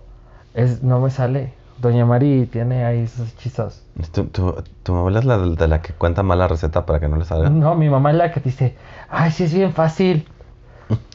Es, 0.53 0.81
no 0.83 1.01
me 1.01 1.09
sale. 1.09 1.53
Doña 1.81 2.05
Mari 2.05 2.45
tiene 2.45 2.85
ahí 2.85 3.07
sus 3.07 3.33
hechizos. 3.33 3.83
¿Tu, 4.13 4.25
tu, 4.25 4.55
tu 4.83 4.95
abuela 4.95 5.19
es 5.19 5.25
la 5.25 5.37
de, 5.37 5.67
la 5.67 5.81
que 5.81 5.93
cuenta 5.93 6.23
mal 6.23 6.39
la 6.39 6.47
receta 6.47 6.85
para 6.85 6.99
que 7.01 7.07
no 7.09 7.17
le 7.17 7.25
salga? 7.25 7.49
No, 7.49 7.75
mi 7.75 7.89
mamá 7.89 8.11
es 8.11 8.17
la 8.17 8.31
que 8.31 8.39
dice, 8.39 8.75
ay, 9.09 9.31
sí 9.31 9.43
es 9.43 9.53
bien 9.53 9.73
fácil. 9.73 10.25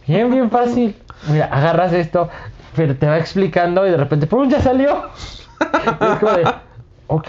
Bien, 0.06 0.30
bien 0.30 0.50
fácil. 0.50 0.96
Mira, 1.28 1.46
agarras 1.46 1.92
esto, 1.92 2.28
pero 2.74 2.96
te 2.96 3.06
va 3.06 3.18
explicando 3.18 3.86
y 3.86 3.90
de 3.90 3.96
repente, 3.96 4.26
¡pum! 4.26 4.48
ya 4.48 4.60
salió. 4.60 5.04
Y 5.60 5.88
es 5.88 6.18
como 6.18 6.32
de, 6.32 6.44
ok, 7.06 7.28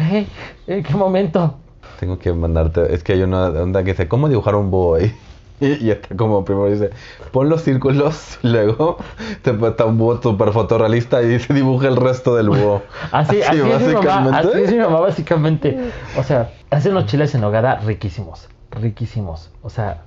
¿en 0.68 0.84
qué 0.84 0.94
momento? 0.94 1.58
Tengo 2.00 2.20
que 2.20 2.32
mandarte. 2.34 2.94
Es 2.94 3.04
que 3.04 3.13
hay 3.13 3.24
una 3.24 3.48
onda 3.48 3.84
que 3.84 3.92
dice, 3.92 4.08
¿cómo 4.08 4.30
dibujar 4.30 4.56
un 4.56 4.70
búho 4.70 4.96
ahí? 4.96 5.16
Y, 5.60 5.88
y 5.88 5.89
está 5.89 6.16
como 6.16 6.46
primero 6.46 6.70
dice, 6.70 6.92
pon 7.32 7.50
los 7.50 7.63
círculos, 7.63 8.38
luego 8.44 8.98
te 9.42 9.50
está 9.50 9.86
un 9.86 9.98
búho 9.98 10.22
súper 10.22 10.51
fotorrealista 10.51 11.24
y 11.24 11.30
dice, 11.30 11.51
dibuja 11.51 11.88
el 11.88 11.96
resto 11.96 12.36
del 12.36 12.50
búho. 12.50 12.84
Así, 13.12 13.42
así, 13.48 13.60
es 13.60 13.82
mi 13.88 13.94
mamá, 13.96 14.38
así 14.38 14.50
es 14.54 14.72
mi 14.72 14.77
mamá 14.77 15.00
básicamente. 15.00 15.92
O 16.16 16.22
sea, 16.22 16.51
hace 16.70 16.92
unos 16.92 17.08
chiles 17.08 17.34
en 17.34 17.42
nogada 17.42 17.77
riquísimos, 17.77 18.48
riquísimos. 18.70 19.50
O 19.63 19.72
sea, 19.72 20.04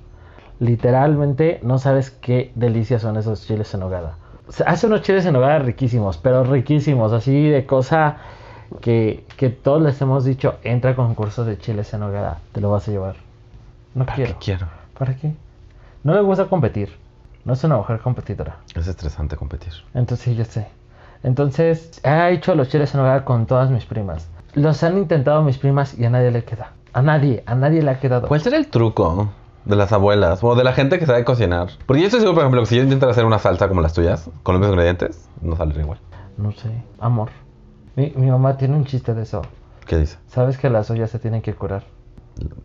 literalmente 0.61 1.59
no 1.63 1.79
sabes 1.79 2.11
qué 2.11 2.51
delicias 2.53 3.01
son 3.01 3.17
esos 3.17 3.45
chiles 3.47 3.73
en 3.73 3.79
nogada. 3.79 4.15
O 4.47 4.51
sea, 4.51 4.67
hace 4.67 4.85
unos 4.85 5.01
chiles 5.01 5.25
en 5.25 5.33
nogada 5.33 5.57
riquísimos, 5.59 6.17
pero 6.19 6.43
riquísimos, 6.43 7.11
así 7.13 7.49
de 7.49 7.65
cosa 7.65 8.17
que, 8.79 9.25
que 9.37 9.49
todos 9.49 9.81
les 9.81 9.99
hemos 10.01 10.23
dicho, 10.23 10.55
entra 10.63 10.91
a 10.91 10.95
concursos 10.95 11.47
de 11.47 11.57
chiles 11.57 11.91
en 11.95 12.01
nogada, 12.01 12.39
te 12.51 12.61
lo 12.61 12.69
vas 12.69 12.87
a 12.87 12.91
llevar. 12.91 13.15
No 13.95 14.05
¿Para 14.05 14.15
quiero. 14.15 14.33
qué 14.33 14.45
quiero? 14.45 14.67
¿Para 14.97 15.15
qué? 15.15 15.33
No 16.03 16.13
le 16.13 16.21
gusta 16.21 16.45
competir. 16.45 16.89
No 17.43 17.53
es 17.53 17.63
una 17.63 17.77
mujer 17.77 17.99
competidora. 17.99 18.57
Es 18.75 18.87
estresante 18.87 19.35
competir. 19.35 19.73
Entonces, 19.95 20.23
sí, 20.25 20.35
yo 20.35 20.45
sé. 20.45 20.67
Entonces, 21.23 21.99
he 22.03 22.33
hecho 22.33 22.53
los 22.53 22.69
chiles 22.69 22.93
en 22.93 22.99
hogar 22.99 23.23
con 23.23 23.47
todas 23.47 23.71
mis 23.71 23.85
primas. 23.85 24.29
Los 24.53 24.83
han 24.83 24.99
intentado 24.99 25.41
mis 25.41 25.57
primas 25.57 25.97
y 25.97 26.05
a 26.05 26.11
nadie 26.11 26.29
le 26.29 26.43
queda. 26.43 26.73
A 26.93 27.01
nadie, 27.01 27.41
a 27.47 27.55
nadie 27.55 27.81
le 27.81 27.89
ha 27.89 27.99
quedado. 27.99 28.27
¿Cuál 28.27 28.41
será 28.41 28.57
el 28.57 28.67
truco 28.67 29.29
de 29.65 29.75
las 29.75 29.91
abuelas 29.91 30.43
o 30.43 30.55
de 30.55 30.63
la 30.63 30.73
gente 30.73 30.97
que 30.99 31.05
sabe 31.05 31.23
cocinar? 31.23 31.69
Porque 31.85 32.01
yo 32.01 32.07
estoy 32.07 32.19
seguro, 32.21 32.35
por 32.35 32.43
ejemplo, 32.43 32.61
que 32.61 32.67
si 32.67 32.75
yo 32.77 32.83
intento 32.83 33.09
hacer 33.09 33.25
una 33.25 33.39
salsa 33.39 33.67
como 33.67 33.81
las 33.81 33.93
tuyas, 33.93 34.29
con 34.43 34.53
los 34.53 34.59
mismos 34.59 34.73
ingredientes, 34.73 35.27
no 35.41 35.55
saldría 35.55 35.83
igual. 35.83 35.99
No 36.37 36.51
sé, 36.51 36.69
amor. 36.99 37.29
Mi, 37.95 38.11
mi 38.15 38.31
mamá 38.31 38.57
tiene 38.57 38.75
un 38.75 38.85
chiste 38.85 39.13
de 39.13 39.23
eso. 39.23 39.41
¿Qué 39.85 39.97
dice? 39.97 40.17
¿Sabes 40.27 40.57
que 40.57 40.69
las 40.69 40.89
ollas 40.89 41.09
se 41.11 41.19
tienen 41.19 41.41
que 41.41 41.53
curar? 41.53 41.83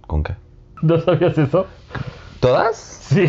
¿Con 0.07 0.23
qué? 0.23 0.35
¿No 0.83 0.99
sabías 1.01 1.37
eso? 1.37 1.67
¿Todas? 2.41 2.77
Sí. 2.77 3.27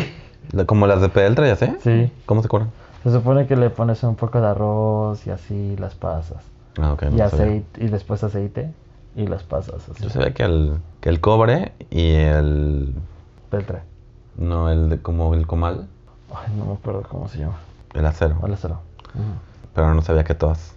La- 0.52 0.64
¿Como 0.64 0.86
las 0.86 1.00
de 1.00 1.08
Peltra 1.08 1.46
y 1.48 1.50
así? 1.50 1.66
Sí. 1.82 2.12
¿Cómo 2.26 2.42
se 2.42 2.48
curan? 2.48 2.70
Se 3.02 3.12
supone 3.12 3.46
que 3.46 3.56
le 3.56 3.70
pones 3.70 4.02
un 4.02 4.16
poco 4.16 4.40
de 4.40 4.46
arroz 4.48 5.26
y 5.26 5.30
así 5.30 5.76
las 5.78 5.94
pasas. 5.94 6.42
Ah, 6.80 6.92
ok. 6.92 7.02
y 7.02 7.06
sabía. 7.06 7.24
aceite, 7.26 7.84
y 7.84 7.88
después 7.88 8.22
aceite 8.24 8.72
y 9.16 9.26
las 9.26 9.42
pasas 9.42 9.88
así. 9.88 10.02
Yo 10.02 10.10
sabía 10.10 10.32
que 10.32 10.42
el, 10.44 10.78
que 11.00 11.08
el 11.08 11.20
cobre 11.20 11.72
y 11.90 12.12
el... 12.12 12.94
Peltre. 13.50 13.80
No, 14.36 14.70
el 14.70 14.88
de 14.88 14.98
como 15.02 15.34
el 15.34 15.46
comal, 15.46 15.86
Ay, 16.34 16.52
no 16.56 16.66
me 16.66 16.72
acuerdo 16.74 17.02
cómo 17.08 17.28
se 17.28 17.38
llama. 17.38 17.56
el 17.94 18.04
acero. 18.06 18.36
Hola, 18.42 18.56
cero. 18.60 18.80
Ujú. 19.14 19.24
Pero 19.74 19.94
no 19.94 20.02
sabía 20.02 20.24
que 20.24 20.34
todas. 20.34 20.74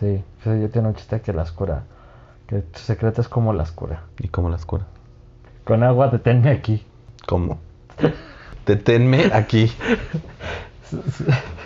Sí, 0.00 0.22
yo 0.44 0.70
tiene 0.70 0.88
un 0.88 0.94
chiste 0.94 1.20
que 1.20 1.32
las 1.32 1.52
cura. 1.52 1.82
Que 2.46 2.60
tu 2.62 2.78
secreto 2.78 3.20
es 3.20 3.28
como 3.28 3.52
las 3.52 3.72
cura. 3.72 4.02
¿Y 4.18 4.28
cómo 4.28 4.48
las 4.48 4.64
cura? 4.64 4.84
Con 5.64 5.82
agua 5.82 6.08
deténme 6.08 6.50
aquí. 6.50 6.86
¿Cómo? 7.26 7.58
Deténme 8.64 9.30
aquí. 9.34 9.70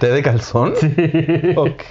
¿Té 0.00 0.08
de 0.10 0.22
calzón? 0.22 0.72
Sí. 0.80 0.92
Ok. 1.56 1.82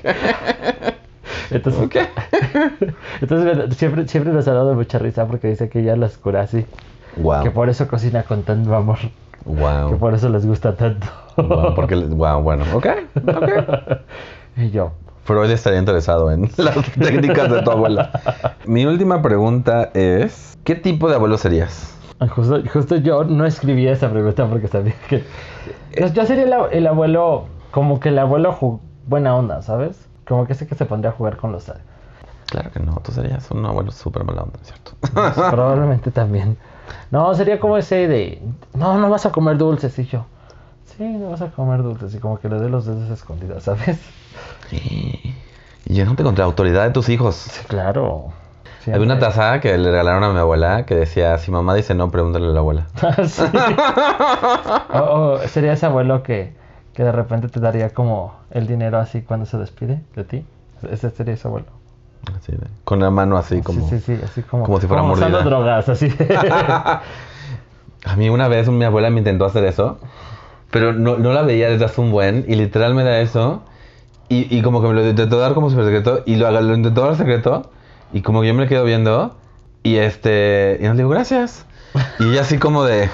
Entonces, 1.52 1.82
Ok. 1.84 1.96
entonces 3.22 3.78
siempre, 3.78 4.08
siempre 4.08 4.34
nos 4.34 4.48
ha 4.48 4.54
dado 4.54 4.74
mucha 4.74 5.00
risa 5.00 5.26
porque 5.28 5.48
dice 5.48 5.70
que 5.70 5.80
ella 5.80 5.96
las 5.96 6.18
cura 6.18 6.42
así. 6.42 6.66
Wow. 7.16 7.44
Que 7.44 7.52
por 7.52 7.70
eso 7.70 7.88
cocina 7.88 8.24
con 8.24 8.44
tanto 8.44 8.76
amor. 8.76 8.98
Que 9.00 9.10
Wow. 9.46 9.98
por 9.98 10.14
eso 10.14 10.30
les 10.30 10.46
gusta 10.46 10.76
tanto. 10.76 11.08
Wow, 11.38 11.74
porque, 11.76 11.96
wow, 11.96 12.42
bueno. 12.42 12.64
Ok. 12.74 12.88
Ok. 13.28 13.50
y 14.58 14.70
yo. 14.72 14.92
Freud 15.24 15.50
estaría 15.52 15.80
interesado 15.80 16.32
en 16.32 16.50
las 16.58 16.76
técnicas 16.94 17.50
de 17.52 17.62
tu 17.62 17.72
abuela. 17.72 18.12
Mi 18.66 18.86
última 18.86 19.22
pregunta 19.22 19.90
es: 19.94 20.58
¿qué 20.64 20.76
tipo 20.76 21.10
de 21.10 21.16
abuelo 21.16 21.38
serías? 21.38 21.96
Justo, 22.36 22.62
justo 22.72 22.98
yo 22.98 23.24
no 23.24 23.46
escribí 23.46 23.88
esa 23.88 24.10
pregunta 24.10 24.46
porque 24.48 24.68
sabía 24.68 24.94
que... 25.10 25.24
Yo, 26.00 26.08
yo 26.08 26.26
sería 26.26 26.44
el, 26.44 26.54
ab- 26.54 26.70
el 26.72 26.86
abuelo, 26.86 27.46
como 27.72 28.00
que 28.00 28.10
el 28.10 28.20
abuelo 28.20 28.80
buena 29.08 29.36
onda, 29.36 29.64
¿sabes? 29.64 30.08
Como 30.28 30.46
que 30.46 30.54
sé 30.54 30.68
que 30.68 30.76
se 30.76 30.86
pondría 30.86 31.10
a 31.12 31.14
jugar 31.16 31.38
con 31.38 31.52
los... 31.52 31.72
Claro 32.46 32.70
que 32.72 32.80
no, 32.80 32.94
tú 33.04 33.12
serías 33.12 33.50
un 33.50 33.66
abuelo 33.66 33.92
súper 33.92 34.24
mala 34.24 34.44
onda, 34.44 34.60
¿cierto? 34.62 34.92
Probablemente 35.50 36.12
también. 36.12 36.58
No, 37.12 37.34
sería 37.36 37.60
como 37.60 37.78
ese 37.78 38.08
de... 38.08 38.42
No, 38.74 38.98
no 38.98 39.10
vas 39.10 39.26
a 39.26 39.32
comer 39.32 39.58
dulces. 39.58 39.98
Y 40.00 40.06
yo... 40.06 40.26
Sí, 40.98 41.04
no 41.04 41.32
vas 41.32 41.42
a 41.42 41.50
comer 41.52 41.84
dulces. 41.84 42.14
Y 42.16 42.20
como 42.20 42.40
que 42.40 42.50
le 42.50 42.60
dé 42.60 42.70
los 42.70 42.86
dedos 42.86 43.10
escondidos, 43.10 43.64
¿sabes? 43.64 44.00
Y 44.72 45.34
llenándote 45.86 46.24
contra 46.24 46.44
la 46.44 46.48
autoridad 46.48 46.84
de 46.84 46.92
tus 46.92 47.10
hijos. 47.10 47.36
Sí, 47.36 47.66
claro. 47.68 48.30
Había 48.88 48.98
una 49.02 49.16
Siempre. 49.16 49.20
taza 49.20 49.60
que 49.60 49.78
le 49.78 49.92
regalaron 49.92 50.24
a 50.24 50.34
mi 50.34 50.40
abuela 50.40 50.86
que 50.86 50.96
decía: 50.96 51.38
si 51.38 51.52
mamá 51.52 51.76
dice 51.76 51.94
no, 51.94 52.10
pregúntale 52.10 52.48
a 52.48 52.50
la 52.50 52.60
abuela. 52.60 52.88
Sí. 53.28 53.44
O, 54.94 55.34
o 55.44 55.48
sería 55.48 55.74
ese 55.74 55.86
abuelo 55.86 56.24
que, 56.24 56.54
que 56.94 57.04
de 57.04 57.12
repente 57.12 57.48
te 57.48 57.60
daría 57.60 57.94
como 57.94 58.34
el 58.52 58.68
dinero 58.68 58.98
así 58.98 59.22
cuando 59.22 59.46
se 59.46 59.58
despide 59.58 60.02
de 60.16 60.24
ti. 60.24 60.46
Ese 60.90 61.10
sería 61.12 61.34
ese 61.36 61.48
abuelo. 61.48 61.68
Así 62.38 62.52
de- 62.52 62.60
con 62.84 63.00
la 63.00 63.10
mano 63.12 63.38
así 63.38 63.62
como. 63.62 63.88
Sí, 63.90 64.00
sí, 64.00 64.16
sí, 64.18 64.22
así 64.24 64.42
como. 64.44 64.66
como 64.66 64.80
si 64.80 64.88
fuera 64.88 65.02
usando 65.04 65.38
mordida. 65.40 65.50
drogas, 65.50 65.90
así. 65.90 66.08
A 68.06 68.16
mí 68.16 68.30
una 68.30 68.48
vez 68.48 68.68
mi 68.70 68.84
abuela 68.84 69.10
me 69.10 69.20
intentó 69.20 69.46
hacer 69.46 69.64
eso, 69.66 70.00
pero 70.72 70.92
no, 70.94 71.18
no 71.18 71.34
la 71.34 71.44
veía 71.44 71.70
desde 71.70 71.86
hace 71.86 72.02
un 72.02 72.12
buen 72.12 72.46
y 72.48 72.56
literal 72.56 72.96
me 72.96 73.04
da 73.04 73.20
eso 73.20 73.62
y, 74.28 74.56
y 74.56 74.62
como 74.64 74.82
que 74.82 74.88
me 74.88 74.94
lo 74.96 75.08
intentó 75.08 75.38
dar 75.40 75.54
como 75.54 75.70
super 75.70 75.86
secreto 75.86 76.24
y 76.26 76.36
lo, 76.36 76.50
lo 76.50 76.74
intentó 76.76 77.02
dar 77.06 77.16
secreto 77.16 77.70
y 78.12 78.22
como 78.22 78.42
que 78.42 78.48
yo 78.48 78.54
me 78.56 78.64
le 78.64 78.70
quedo 78.70 78.84
viendo 78.86 79.36
y 79.84 79.98
este 79.98 80.78
y 80.82 80.84
no 80.86 80.94
le 80.94 80.98
digo 80.98 81.10
gracias 81.10 81.66
y 82.20 82.30
ella 82.30 82.42
así 82.42 82.58
como 82.58 82.84
de 82.86 83.10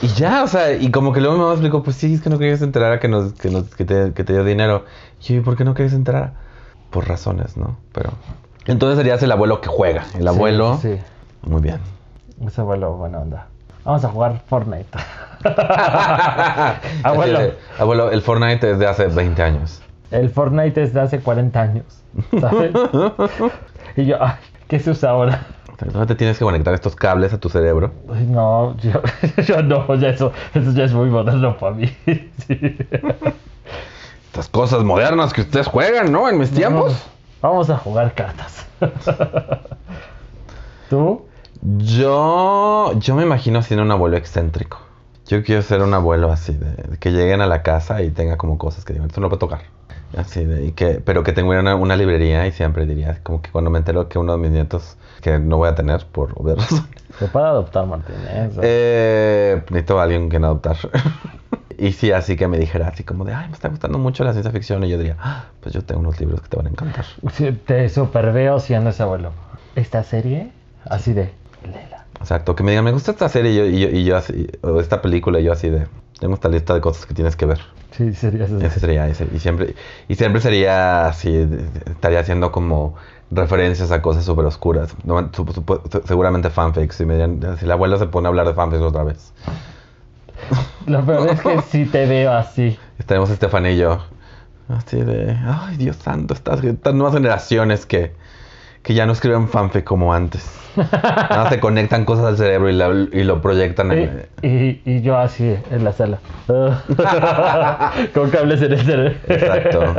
y 0.00 0.06
ya, 0.08 0.42
o 0.42 0.48
sea, 0.48 0.72
y 0.72 0.90
como 0.90 1.12
que 1.12 1.20
luego 1.20 1.34
mi 1.36 1.42
mamá 1.42 1.52
explicó, 1.52 1.82
pues 1.82 1.94
sí, 1.96 2.14
es 2.14 2.20
que 2.22 2.28
no 2.30 2.38
querías 2.38 2.60
enterar 2.62 2.90
a 2.92 2.98
que, 3.00 3.06
nos, 3.08 3.34
que, 3.34 3.50
nos- 3.50 3.72
que 3.74 3.84
te, 3.84 4.12
que 4.12 4.24
te 4.24 4.32
dio 4.32 4.42
dinero. 4.42 4.84
Y 5.20 5.34
yo, 5.34 5.34
¿y 5.36 5.40
por 5.40 5.56
qué 5.56 5.64
no 5.64 5.74
querías 5.74 5.92
enterar? 5.94 6.32
Por 6.92 7.08
razones, 7.08 7.56
¿no? 7.56 7.76
Pero... 7.92 8.10
Entonces 8.66 8.96
serías 8.98 9.20
el 9.24 9.32
abuelo 9.32 9.60
que 9.60 9.68
juega. 9.68 10.04
El 10.16 10.28
abuelo... 10.28 10.78
Sí, 10.80 11.00
Muy 11.42 11.60
bien. 11.60 11.80
Ese 12.46 12.60
abuelo, 12.60 12.92
buena 12.92 13.18
onda. 13.18 13.48
Vamos 13.84 14.04
a 14.04 14.08
jugar 14.08 14.40
Fortnite. 14.46 14.86
abuelo. 17.02 17.40
Abuelo, 17.78 18.10
el 18.12 18.22
Fortnite 18.22 18.70
es 18.70 18.78
de 18.78 18.86
hace 18.86 19.08
20 19.08 19.42
años. 19.42 19.82
El 20.12 20.30
Fortnite 20.30 20.82
es 20.82 20.94
de 20.94 21.00
hace 21.00 21.20
40 21.20 21.60
años. 21.60 21.84
¿Sabes? 22.40 22.72
y 23.96 24.04
yo, 24.04 24.22
ay, 24.22 24.34
¿qué 24.68 24.78
se 24.78 24.90
usa 24.90 25.10
ahora? 25.10 25.46
No 25.92 26.06
te 26.06 26.14
tienes 26.14 26.38
que 26.38 26.44
conectar 26.44 26.72
estos 26.74 26.94
cables 26.94 27.32
a 27.32 27.40
tu 27.40 27.48
cerebro. 27.48 27.92
No, 28.28 28.76
yo, 28.76 29.02
yo 29.46 29.62
no, 29.62 29.92
ya 29.96 30.10
eso, 30.10 30.32
eso 30.54 30.70
ya 30.72 30.84
es 30.84 30.92
muy 30.92 31.10
moderno 31.10 31.56
para 31.58 31.74
mí. 31.74 31.90
Sí. 32.46 32.76
Estas 34.32 34.48
cosas 34.48 34.82
modernas 34.82 35.34
que 35.34 35.42
ustedes 35.42 35.66
juegan, 35.66 36.10
¿no? 36.10 36.26
En 36.26 36.38
mis 36.38 36.50
tiempos. 36.50 36.94
Vamos 37.42 37.68
a 37.68 37.76
jugar 37.76 38.14
cartas. 38.14 38.64
¿Tú? 40.88 41.26
Yo, 41.60 42.92
yo 42.98 43.14
me 43.14 43.24
imagino 43.24 43.62
siendo 43.62 43.84
un 43.84 43.90
abuelo 43.90 44.16
excéntrico. 44.16 44.78
Yo 45.26 45.44
quiero 45.44 45.60
ser 45.60 45.82
un 45.82 45.92
abuelo 45.92 46.32
así, 46.32 46.54
de, 46.54 46.70
de 46.72 46.96
que 46.98 47.10
lleguen 47.10 47.42
a 47.42 47.46
la 47.46 47.62
casa 47.62 48.00
y 48.00 48.10
tenga 48.10 48.38
como 48.38 48.56
cosas 48.56 48.86
que 48.86 48.94
digan, 48.94 49.08
esto 49.08 49.20
no 49.20 49.26
lo 49.26 49.28
puedo 49.28 49.40
tocar. 49.40 49.60
Así 50.16 50.46
de, 50.46 50.64
y 50.64 50.72
que, 50.72 51.02
pero 51.04 51.22
que 51.22 51.32
tenga 51.32 51.60
una, 51.60 51.74
una 51.74 51.94
librería 51.94 52.46
y 52.46 52.52
siempre 52.52 52.86
diría, 52.86 53.20
como 53.22 53.42
que 53.42 53.50
cuando 53.50 53.70
me 53.70 53.78
entero 53.80 54.08
que 54.08 54.18
uno 54.18 54.32
de 54.32 54.38
mis 54.38 54.50
nietos, 54.50 54.96
que 55.20 55.38
no 55.38 55.58
voy 55.58 55.68
a 55.68 55.74
tener 55.74 56.06
por 56.06 56.32
obvias 56.36 56.56
razones, 56.60 56.84
Se 57.18 57.26
puede 57.28 57.46
adoptar, 57.46 57.86
Martínez. 57.86 58.56
eh, 58.62 59.62
necesito 59.68 60.00
a 60.00 60.04
alguien 60.04 60.30
que 60.30 60.38
no 60.38 60.46
adoptar. 60.46 60.76
y 61.78 61.92
sí, 61.92 62.12
así 62.12 62.36
que 62.36 62.48
me 62.48 62.58
dijera 62.58 62.88
así 62.88 63.04
como 63.04 63.24
de, 63.24 63.34
ay, 63.34 63.48
me 63.48 63.54
está 63.54 63.68
gustando 63.68 63.98
mucho 63.98 64.24
la 64.24 64.32
ciencia 64.32 64.50
ficción. 64.52 64.82
Y 64.84 64.88
yo 64.90 64.98
diría, 64.98 65.16
"Ah, 65.20 65.44
pues 65.60 65.74
yo 65.74 65.82
tengo 65.82 66.00
unos 66.00 66.18
libros 66.20 66.40
que 66.40 66.48
te 66.48 66.56
van 66.56 66.66
a 66.66 66.70
encantar. 66.70 67.04
Sí, 67.32 67.52
Te 67.66 67.88
super 67.88 68.32
veo 68.32 68.58
siendo 68.60 68.90
ese 68.90 69.02
abuelo. 69.02 69.32
Esta 69.76 70.02
serie, 70.04 70.50
así 70.88 71.12
de, 71.12 71.30
léela. 71.64 72.04
Exacto, 72.20 72.54
que 72.54 72.62
me 72.62 72.70
digan, 72.72 72.84
me 72.84 72.92
gusta 72.92 73.10
esta 73.12 73.28
serie 73.28 73.52
y 73.52 73.56
yo, 73.56 73.64
y 73.66 73.80
yo, 73.80 73.88
y 73.88 74.04
yo 74.04 74.16
así, 74.16 74.46
o 74.62 74.80
esta 74.80 75.00
película 75.02 75.40
y 75.40 75.44
yo 75.44 75.52
así 75.52 75.70
de, 75.70 75.86
tengo 76.20 76.34
esta 76.34 76.48
lista 76.48 76.74
de 76.74 76.80
cosas 76.80 77.06
que 77.06 77.14
tienes 77.14 77.34
que 77.36 77.46
ver. 77.46 77.60
Sí, 77.96 78.12
sería 78.14 78.44
eso. 78.46 78.58
Ese 78.58 78.80
sería 78.80 79.06
ese. 79.08 79.26
Y 79.34 79.38
siempre, 79.38 79.74
y 80.08 80.14
siempre 80.14 80.40
sería 80.40 81.06
así, 81.08 81.46
estaría 81.86 82.20
haciendo 82.20 82.50
como 82.52 82.94
referencias 83.30 83.90
a 83.90 84.00
cosas 84.02 84.24
súper 84.24 84.44
oscuras. 84.46 84.94
No, 85.04 85.30
seguramente 86.06 86.48
fanfics. 86.50 87.00
Y 87.00 87.06
me 87.06 87.14
dirían, 87.14 87.58
si 87.58 87.66
la 87.66 87.74
abuela 87.74 87.98
se 87.98 88.06
pone 88.06 88.28
a 88.28 88.30
hablar 88.30 88.46
de 88.46 88.54
fanfics 88.54 88.82
otra 88.82 89.04
vez. 89.04 89.32
Lo 90.86 91.04
peor 91.04 91.30
es 91.30 91.40
que 91.40 91.60
sí 91.62 91.84
te 91.86 92.06
veo 92.06 92.32
así. 92.32 92.78
Estaremos 92.98 93.30
Estefan 93.30 93.66
y 93.66 93.76
yo. 93.76 94.02
Así 94.68 95.00
de, 95.00 95.36
ay 95.46 95.76
Dios 95.76 95.96
santo, 95.96 96.34
estas, 96.34 96.62
estas 96.64 96.94
nuevas 96.94 97.14
generaciones 97.14 97.84
que, 97.84 98.12
que 98.82 98.94
ya 98.94 99.04
no 99.06 99.12
escriben 99.12 99.48
fanfic 99.48 99.84
como 99.84 100.14
antes. 100.14 100.48
Nada, 100.76 101.50
se 101.50 101.60
conectan 101.60 102.06
cosas 102.06 102.24
al 102.24 102.36
cerebro 102.38 102.70
y, 102.70 102.72
la- 102.72 103.06
y 103.12 103.24
lo 103.24 103.42
proyectan 103.42 103.92
en... 103.92 104.26
Y, 104.40 104.48
y, 104.48 104.82
y 104.86 105.02
yo 105.02 105.18
así 105.18 105.54
en 105.70 105.84
la 105.84 105.92
sala. 105.92 106.18
Con 108.14 108.30
cables 108.30 108.62
en 108.62 108.72
el 108.72 108.80
cerebro. 108.80 109.14
Exacto. 109.28 109.94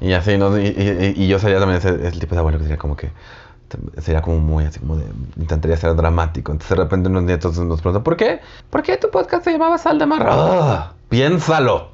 Y 0.00 0.12
así, 0.12 0.38
¿no? 0.38 0.56
Y, 0.58 1.26
yo 1.26 1.38
sería 1.40 1.58
también 1.58 1.78
ese, 1.78 2.06
ese 2.06 2.20
tipo 2.20 2.34
de 2.36 2.38
abuelo 2.40 2.58
que 2.58 2.64
sería 2.64 2.78
como 2.78 2.96
que 2.96 3.10
sería 3.98 4.22
como 4.22 4.38
muy 4.38 4.64
así 4.64 4.80
como 4.80 4.96
de 4.96 5.06
intentaría 5.36 5.76
ser 5.76 5.94
dramático. 5.94 6.52
Entonces 6.52 6.76
de 6.76 6.82
repente 6.82 7.08
unos 7.08 7.24
nietos 7.24 7.58
nos 7.58 7.80
preguntan, 7.80 8.02
¿por 8.02 8.16
qué? 8.16 8.40
¿Por 8.70 8.82
qué 8.82 8.96
tu 8.96 9.10
podcast 9.10 9.44
se 9.44 9.52
llamaba 9.52 9.78
Sal 9.78 9.98
de 9.98 10.06
Mar? 10.06 10.26
¡Ah! 10.28 10.92
piénsalo. 11.08 11.88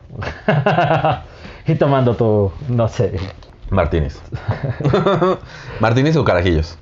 y 1.67 1.75
tomando 1.77 2.15
tu, 2.15 2.53
no 2.69 2.89
sé, 2.89 3.19
Martínez. 3.71 4.21
Martínez 5.81 6.17
o 6.17 6.25
carajillos. 6.25 6.79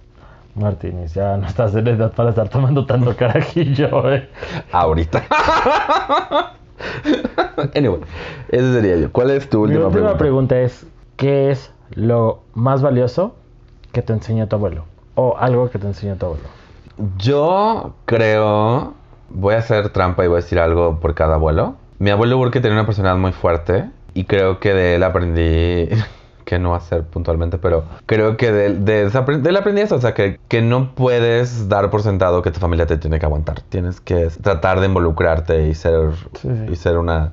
Martínez, 0.55 1.14
ya 1.14 1.37
no 1.38 1.46
estás 1.46 1.74
en 1.74 1.88
edad 1.88 2.12
para 2.12 2.31
estar 2.31 2.48
tomando 2.48 2.85
tanto 2.85 3.16
carajillo, 3.16 4.12
eh. 4.12 4.28
Ahorita. 4.70 5.22
anyway, 7.74 8.00
ese 8.48 8.72
sería 8.74 8.96
yo. 8.96 9.11
¿Cuál 9.12 9.31
es 9.31 9.48
tu 9.48 9.59
Mi 9.59 9.76
última, 9.76 9.87
última 9.87 10.16
pregunta? 10.18 10.18
pregunta 10.18 10.61
es, 10.61 10.87
¿qué 11.16 11.50
es 11.50 11.72
lo 11.94 12.42
más 12.55 12.83
valioso 12.83 13.35
que 13.92 14.02
te 14.02 14.12
enseñó 14.12 14.48
tu 14.48 14.57
abuelo? 14.57 14.85
O 15.14 15.37
algo 15.38 15.70
que 15.70 15.78
te 15.78 15.87
enseñó 15.87 16.16
tu 16.16 16.26
abuelo. 16.26 16.44
Yo 17.18 17.94
creo, 18.07 18.94
voy 19.31 19.55
a 19.55 19.59
hacer 19.59 19.90
trampa 19.90 20.24
y 20.24 20.28
voy 20.28 20.38
a 20.38 20.40
decir 20.42 20.59
algo 20.59 21.00
por 21.00 21.14
cada 21.14 21.35
abuelo. 21.35 21.74
Mi 21.98 22.11
abuelo 22.11 22.37
Burke 22.37 22.61
tenía 22.61 22.76
una 22.76 22.87
personalidad 22.87 23.20
muy 23.20 23.33
fuerte 23.33 23.88
y 24.14 24.24
creo 24.24 24.59
que 24.61 24.74
de 24.74 24.96
él 24.96 25.02
aprendí, 25.02 25.88
que 26.44 26.59
no 26.59 26.74
hacer 26.74 27.05
puntualmente, 27.05 27.59
pero 27.59 27.85
creo 28.07 28.37
que 28.37 28.50
de, 28.52 28.74
de, 28.74 29.09
de 29.09 29.48
él 29.50 29.57
aprendí 29.57 29.81
eso, 29.83 29.96
o 29.96 30.00
sea, 30.00 30.12
que, 30.14 30.38
que 30.48 30.61
no 30.61 30.94
puedes 30.94 31.68
dar 31.68 31.90
por 31.90 32.02
sentado 32.02 32.42
que 32.42 32.50
tu 32.50 32.61
familia 32.61 32.87
te 32.87 32.98
tiene 32.98 33.18
que 33.18 33.26
aguantar. 33.26 33.61
Tienes 33.62 34.00
que 34.00 34.28
tratar 34.42 34.81
de 34.81 34.87
involucrarte 34.87 35.68
y 35.68 35.74
ser, 35.74 36.11
Sí, 36.35 36.48
sí. 36.48 36.72
y 36.72 36.76
ser 36.76 36.98
una, 36.98 37.33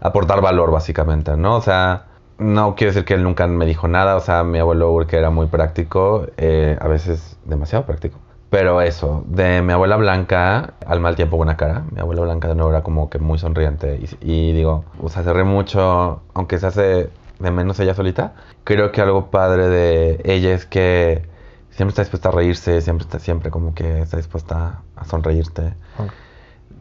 aportar 0.00 0.40
valor 0.40 0.70
básicamente, 0.72 1.36
¿no? 1.36 1.56
O 1.56 1.60
sea, 1.60 2.06
no 2.38 2.74
quiero 2.74 2.92
decir 2.92 3.04
que 3.04 3.14
él 3.14 3.22
nunca 3.22 3.46
me 3.46 3.66
dijo 3.66 3.88
nada, 3.88 4.16
o 4.16 4.20
sea, 4.20 4.44
mi 4.44 4.58
abuelo 4.58 4.90
Burke 4.90 5.16
era 5.16 5.30
muy 5.30 5.46
práctico, 5.46 6.26
eh, 6.36 6.76
a 6.80 6.88
veces 6.88 7.38
demasiado 7.44 7.86
práctico. 7.86 8.18
Pero 8.50 8.80
eso, 8.80 9.24
de 9.26 9.60
mi 9.62 9.72
abuela 9.72 9.96
blanca, 9.96 10.74
al 10.86 11.00
mal 11.00 11.16
tiempo 11.16 11.36
buena 11.36 11.56
cara. 11.56 11.84
Mi 11.90 12.00
abuela 12.00 12.22
blanca 12.22 12.48
de 12.48 12.54
nuevo 12.54 12.70
era 12.70 12.82
como 12.82 13.10
que 13.10 13.18
muy 13.18 13.38
sonriente. 13.38 13.98
Y, 14.20 14.32
y 14.32 14.52
digo, 14.52 14.84
o 15.02 15.08
sea, 15.08 15.24
se 15.24 15.32
ríe 15.32 15.44
mucho, 15.44 16.22
aunque 16.32 16.58
se 16.58 16.66
hace 16.66 17.10
de 17.38 17.50
menos 17.50 17.80
ella 17.80 17.94
solita. 17.94 18.34
Creo 18.64 18.92
que 18.92 19.00
algo 19.00 19.30
padre 19.30 19.68
de 19.68 20.20
ella 20.24 20.54
es 20.54 20.64
que 20.64 21.26
siempre 21.70 21.90
está 21.90 22.02
dispuesta 22.02 22.28
a 22.30 22.32
reírse, 22.32 22.80
siempre 22.80 23.04
está 23.04 23.18
siempre 23.18 23.50
como 23.50 23.74
que 23.74 24.00
está 24.00 24.16
dispuesta 24.16 24.80
a 24.96 25.04
sonreírte. 25.04 25.74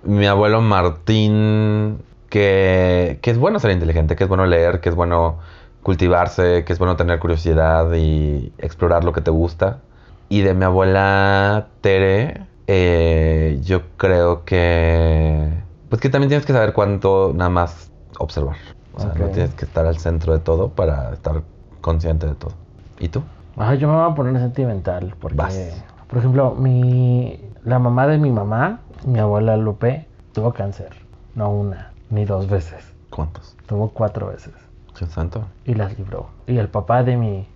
Mi 0.04 0.28
abuelo 0.28 0.62
Martín, 0.62 2.04
que, 2.36 3.18
que 3.22 3.32
es 3.32 3.38
bueno 3.38 3.60
ser 3.60 3.72
inteligente, 3.72 4.18
que 4.18 4.26
es 4.26 4.28
bueno 4.28 4.46
leer, 4.46 4.82
que 4.82 4.90
es 4.90 4.96
bueno 4.96 5.40
cultivarse, 5.84 6.66
que 6.66 6.74
es 6.74 6.80
bueno 6.80 6.98
tener 6.98 7.18
curiosidad 7.18 7.94
y 7.94 8.52
explorar 8.58 9.06
lo 9.06 9.14
que 9.14 9.22
te 9.22 9.32
gusta. 9.32 9.80
Y 10.28 10.42
de 10.42 10.54
mi 10.54 10.66
abuela 10.66 11.68
Tere, 11.80 12.42
eh, 12.68 13.62
yo 13.64 13.84
creo 13.96 14.44
que... 14.44 15.48
Pues 15.88 16.02
que 16.02 16.10
también 16.10 16.28
tienes 16.28 16.46
que 16.46 16.52
saber 16.52 16.74
cuánto 16.74 17.32
nada 17.34 17.50
más 17.50 17.90
observar. 18.20 18.58
O 18.94 19.00
sea, 19.00 19.14
no 19.14 19.28
Ok. 19.28 19.32
tienes 19.32 19.54
que 19.54 19.64
estar 19.64 19.86
al 19.86 19.98
centro 19.98 20.34
de 20.34 20.40
todo 20.40 20.68
para 20.68 21.14
estar 21.14 21.42
consciente 21.80 22.28
de 22.28 22.36
todo. 22.36 22.52
¿Y 23.00 23.08
tú? 23.08 23.24
Ay, 23.56 23.78
yo 23.78 23.88
me 23.88 23.94
voy 23.96 24.12
a 24.12 24.14
poner 24.14 24.38
sentimental 24.42 25.16
porque, 25.22 25.38
Vas. 25.38 25.86
por 26.10 26.20
ejemplo, 26.20 26.54
mi 26.54 27.40
la 27.64 27.80
mamá 27.80 28.08
de 28.08 28.18
mi 28.18 28.30
mamá, 28.30 28.82
mi 29.06 29.20
abuela 29.20 29.56
Lupe, 29.56 30.06
tuvo 30.34 30.52
cáncer, 30.52 30.90
no 31.34 31.50
una 31.50 31.95
ni 32.10 32.26
dos 32.26 32.48
veces, 32.50 32.84
¿Cuántos? 33.10 33.56
tuvo 33.66 33.90
cuatro 33.90 34.28
veces 34.28 34.54
Dios 34.98 35.10
santo. 35.12 35.46
y 35.66 35.74
las 35.76 35.98
libró. 35.98 36.28
Y 36.48 36.58
el 36.58 36.68
papá 36.70 37.04
de 37.04 37.18
mi 37.18 37.48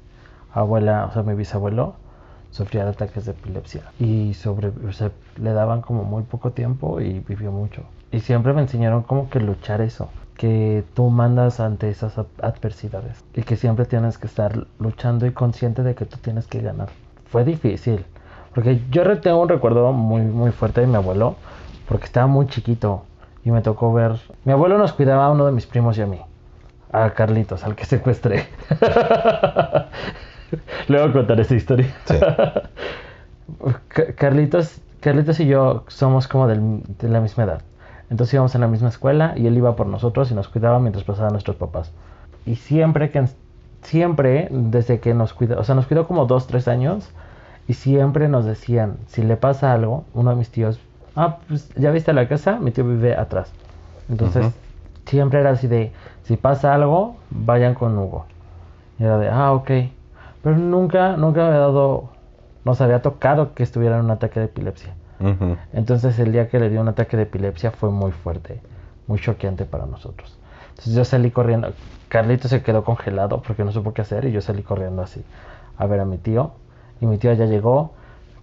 abuela, 0.54 1.06
o 1.06 1.14
sea, 1.14 1.24
mi 1.24 1.34
bisabuelo, 1.36 1.96
sufría 2.52 2.84
de 2.84 2.92
ataques 2.92 3.26
de 3.26 3.32
epilepsia 3.32 3.84
y 4.00 4.34
sobre, 4.34 4.70
o 4.70 4.92
sea, 4.92 5.12
le 5.38 5.54
daban 5.54 5.82
como 5.82 6.04
muy 6.04 6.24
poco 6.24 6.52
tiempo 6.52 7.00
y 7.00 7.20
vivió 7.20 7.52
mucho. 7.52 7.84
Y 8.12 8.22
siempre 8.22 8.54
me 8.54 8.62
enseñaron 8.62 9.04
como 9.04 9.30
que 9.30 9.40
luchar 9.40 9.82
eso, 9.82 10.10
que 10.36 10.84
tú 10.96 11.10
mandas 11.12 11.60
ante 11.60 11.90
esas 11.90 12.18
ad- 12.18 12.26
adversidades 12.42 13.24
y 13.36 13.44
que 13.44 13.56
siempre 13.56 13.86
tienes 13.86 14.18
que 14.18 14.26
estar 14.28 14.66
luchando 14.80 15.28
y 15.28 15.32
consciente 15.32 15.84
de 15.84 15.94
que 15.94 16.06
tú 16.06 16.18
tienes 16.18 16.48
que 16.48 16.60
ganar. 16.62 16.90
Fue 17.28 17.44
difícil, 17.46 18.04
porque 18.56 18.82
yo 18.90 19.20
tengo 19.20 19.42
un 19.42 19.50
recuerdo 19.50 19.92
muy 19.94 20.22
muy 20.24 20.52
fuerte 20.52 20.82
de 20.82 20.88
mi 20.88 20.96
abuelo, 20.96 21.36
porque 21.88 22.06
estaba 22.06 22.26
muy 22.26 22.48
chiquito 22.48 23.04
y 23.44 23.52
me 23.52 23.62
tocó 23.62 23.92
ver. 23.94 24.14
Mi 24.46 24.54
abuelo 24.54 24.78
nos 24.78 24.94
cuidaba 24.94 25.26
a 25.26 25.32
uno 25.32 25.46
de 25.46 25.52
mis 25.52 25.66
primos 25.66 25.98
y 25.98 26.02
a 26.02 26.06
mí, 26.06 26.20
a 26.92 27.10
Carlitos, 27.12 27.64
al 27.64 27.76
que 27.76 27.86
secuestré. 27.86 28.48
Luego 30.88 31.14
contaré 31.14 31.44
esa 31.44 31.56
historia. 31.56 31.88
Sí. 32.06 32.16
Carlitos, 34.16 34.80
Carlitos 35.00 35.40
y 35.40 35.48
yo 35.48 35.84
somos 35.88 36.28
como 36.28 36.48
del- 36.48 36.82
de 37.00 37.10
la 37.10 37.20
misma 37.22 37.44
edad. 37.44 37.62
Entonces 38.10 38.34
íbamos 38.34 38.56
en 38.56 38.62
la 38.62 38.68
misma 38.68 38.90
escuela 38.90 39.34
y 39.36 39.46
él 39.48 39.58
iba 39.58 39.76
por 39.76 39.88
nosotros 39.88 40.32
y 40.32 40.34
nos 40.34 40.48
cuidaba 40.48 40.80
mientras 40.80 41.04
pasaban 41.04 41.32
nuestros 41.34 41.56
papás. 41.58 41.92
Y 42.46 42.56
siempre 42.56 43.12
que 43.12 43.26
siempre 43.84 44.48
desde 44.52 45.00
que 45.00 45.14
nos 45.14 45.34
cuidó, 45.34 45.60
o 45.60 45.64
sea, 45.64 45.76
nos 45.76 45.86
cuidó 45.86 46.08
como 46.08 46.26
dos, 46.26 46.48
tres 46.48 46.68
años 46.68 47.10
y 47.68 47.76
siempre 47.76 48.28
nos 48.28 48.46
decían, 48.46 48.98
si 49.08 49.22
le 49.22 49.38
pasa 49.38 49.72
algo, 49.74 50.04
uno 50.14 50.32
de 50.32 50.36
mis 50.36 50.50
tíos, 50.50 50.80
ah, 51.16 51.38
pues 51.48 51.70
ya 51.76 51.92
viste 51.92 52.14
la 52.14 52.28
casa, 52.28 52.60
mi 52.60 52.72
tío 52.72 52.86
vive 52.86 53.16
atrás. 53.16 53.52
Entonces, 54.10 54.52
siempre 55.06 55.40
era 55.40 55.52
así 55.52 55.68
de, 55.68 55.92
si 56.24 56.38
pasa 56.38 56.74
algo, 56.74 57.18
vayan 57.30 57.74
con 57.74 57.98
Hugo. 57.98 58.26
Y 59.00 59.04
era 59.04 59.18
de, 59.18 59.30
ah, 59.30 59.52
ok. 59.54 59.70
Pero 60.42 60.58
nunca, 60.58 61.18
nunca 61.18 61.42
me 61.42 61.48
había 61.48 61.60
dado, 61.60 62.10
nos 62.66 62.82
había 62.82 63.02
tocado 63.02 63.54
que 63.54 63.64
estuviera 63.64 63.98
en 63.98 64.06
un 64.06 64.12
ataque 64.12 64.40
de 64.40 64.46
epilepsia. 64.48 64.94
Entonces 65.74 66.18
el 66.20 66.32
día 66.32 66.48
que 66.48 66.60
le 66.60 66.70
dio 66.70 66.80
un 66.80 66.88
ataque 66.88 67.18
de 67.18 67.24
epilepsia 67.24 67.72
fue 67.72 67.90
muy 67.90 68.12
fuerte, 68.12 68.62
muy 69.06 69.20
choqueante 69.20 69.66
para 69.66 69.86
nosotros. 69.86 70.38
Entonces 70.70 70.94
yo 70.94 71.04
salí 71.04 71.30
corriendo, 71.30 71.74
Carlito 72.08 72.48
se 72.48 72.64
quedó 72.64 72.86
congelado 72.86 73.42
porque 73.42 73.66
no 73.66 73.72
supo 73.74 73.94
qué 73.94 74.02
hacer 74.02 74.24
y 74.26 74.32
yo 74.32 74.40
salí 74.40 74.64
corriendo 74.64 75.02
así 75.02 75.22
a 75.78 75.86
ver 75.88 76.00
a 76.00 76.06
mi 76.06 76.18
tío. 76.18 76.52
Y 77.02 77.06
mi 77.06 77.18
tío 77.18 77.34
ya 77.34 77.46
llegó, 77.46 77.92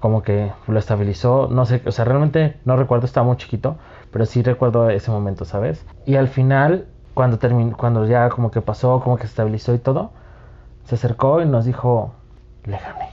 como 0.01 0.23
que 0.23 0.53
lo 0.67 0.79
estabilizó, 0.79 1.49
no 1.51 1.65
sé, 1.67 1.83
o 1.87 1.93
sea, 1.93 2.05
realmente 2.05 2.57
no 2.65 2.77
recuerdo, 2.77 3.07
estaba 3.07 3.27
muy 3.27 3.37
chiquito, 3.37 3.77
pero 4.11 4.27
sí 4.27 4.43
recuerdo 4.43 4.91
ese 4.91 5.11
momento, 5.11 5.45
¿sabes? 5.45 5.85
Y 6.05 6.17
al 6.17 6.29
final, 6.29 6.87
cuando 7.15 7.39
terminó, 7.39 7.77
cuando 7.77 8.07
ya 8.07 8.29
como 8.29 8.51
que 8.51 8.61
pasó, 8.61 9.01
como 9.01 9.17
que 9.17 9.23
se 9.23 9.29
estabilizó 9.29 9.75
y 9.75 9.79
todo, 9.79 10.11
se 10.85 10.95
acercó 10.95 11.41
y 11.41 11.47
nos 11.47 11.65
dijo, 11.65 12.13
le 12.65 12.79
gané. 12.79 13.11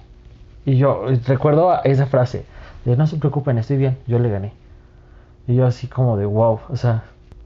Y 0.65 0.77
yo 0.77 1.05
recuerdo 1.25 1.73
esa 1.83 2.05
frase, 2.05 2.45
de 2.85 2.95
no 2.97 3.07
se 3.07 3.17
preocupen, 3.17 3.57
estoy 3.57 3.77
bien, 3.77 3.97
yo 4.07 4.19
le 4.19 4.29
gané. 4.29 4.53
Y 5.47 5.55
yo 5.55 5.65
así 5.65 5.87
como 5.87 6.17
de 6.17 6.25
wow, 6.25 6.59
o 6.69 6.75
sea, 6.75 7.03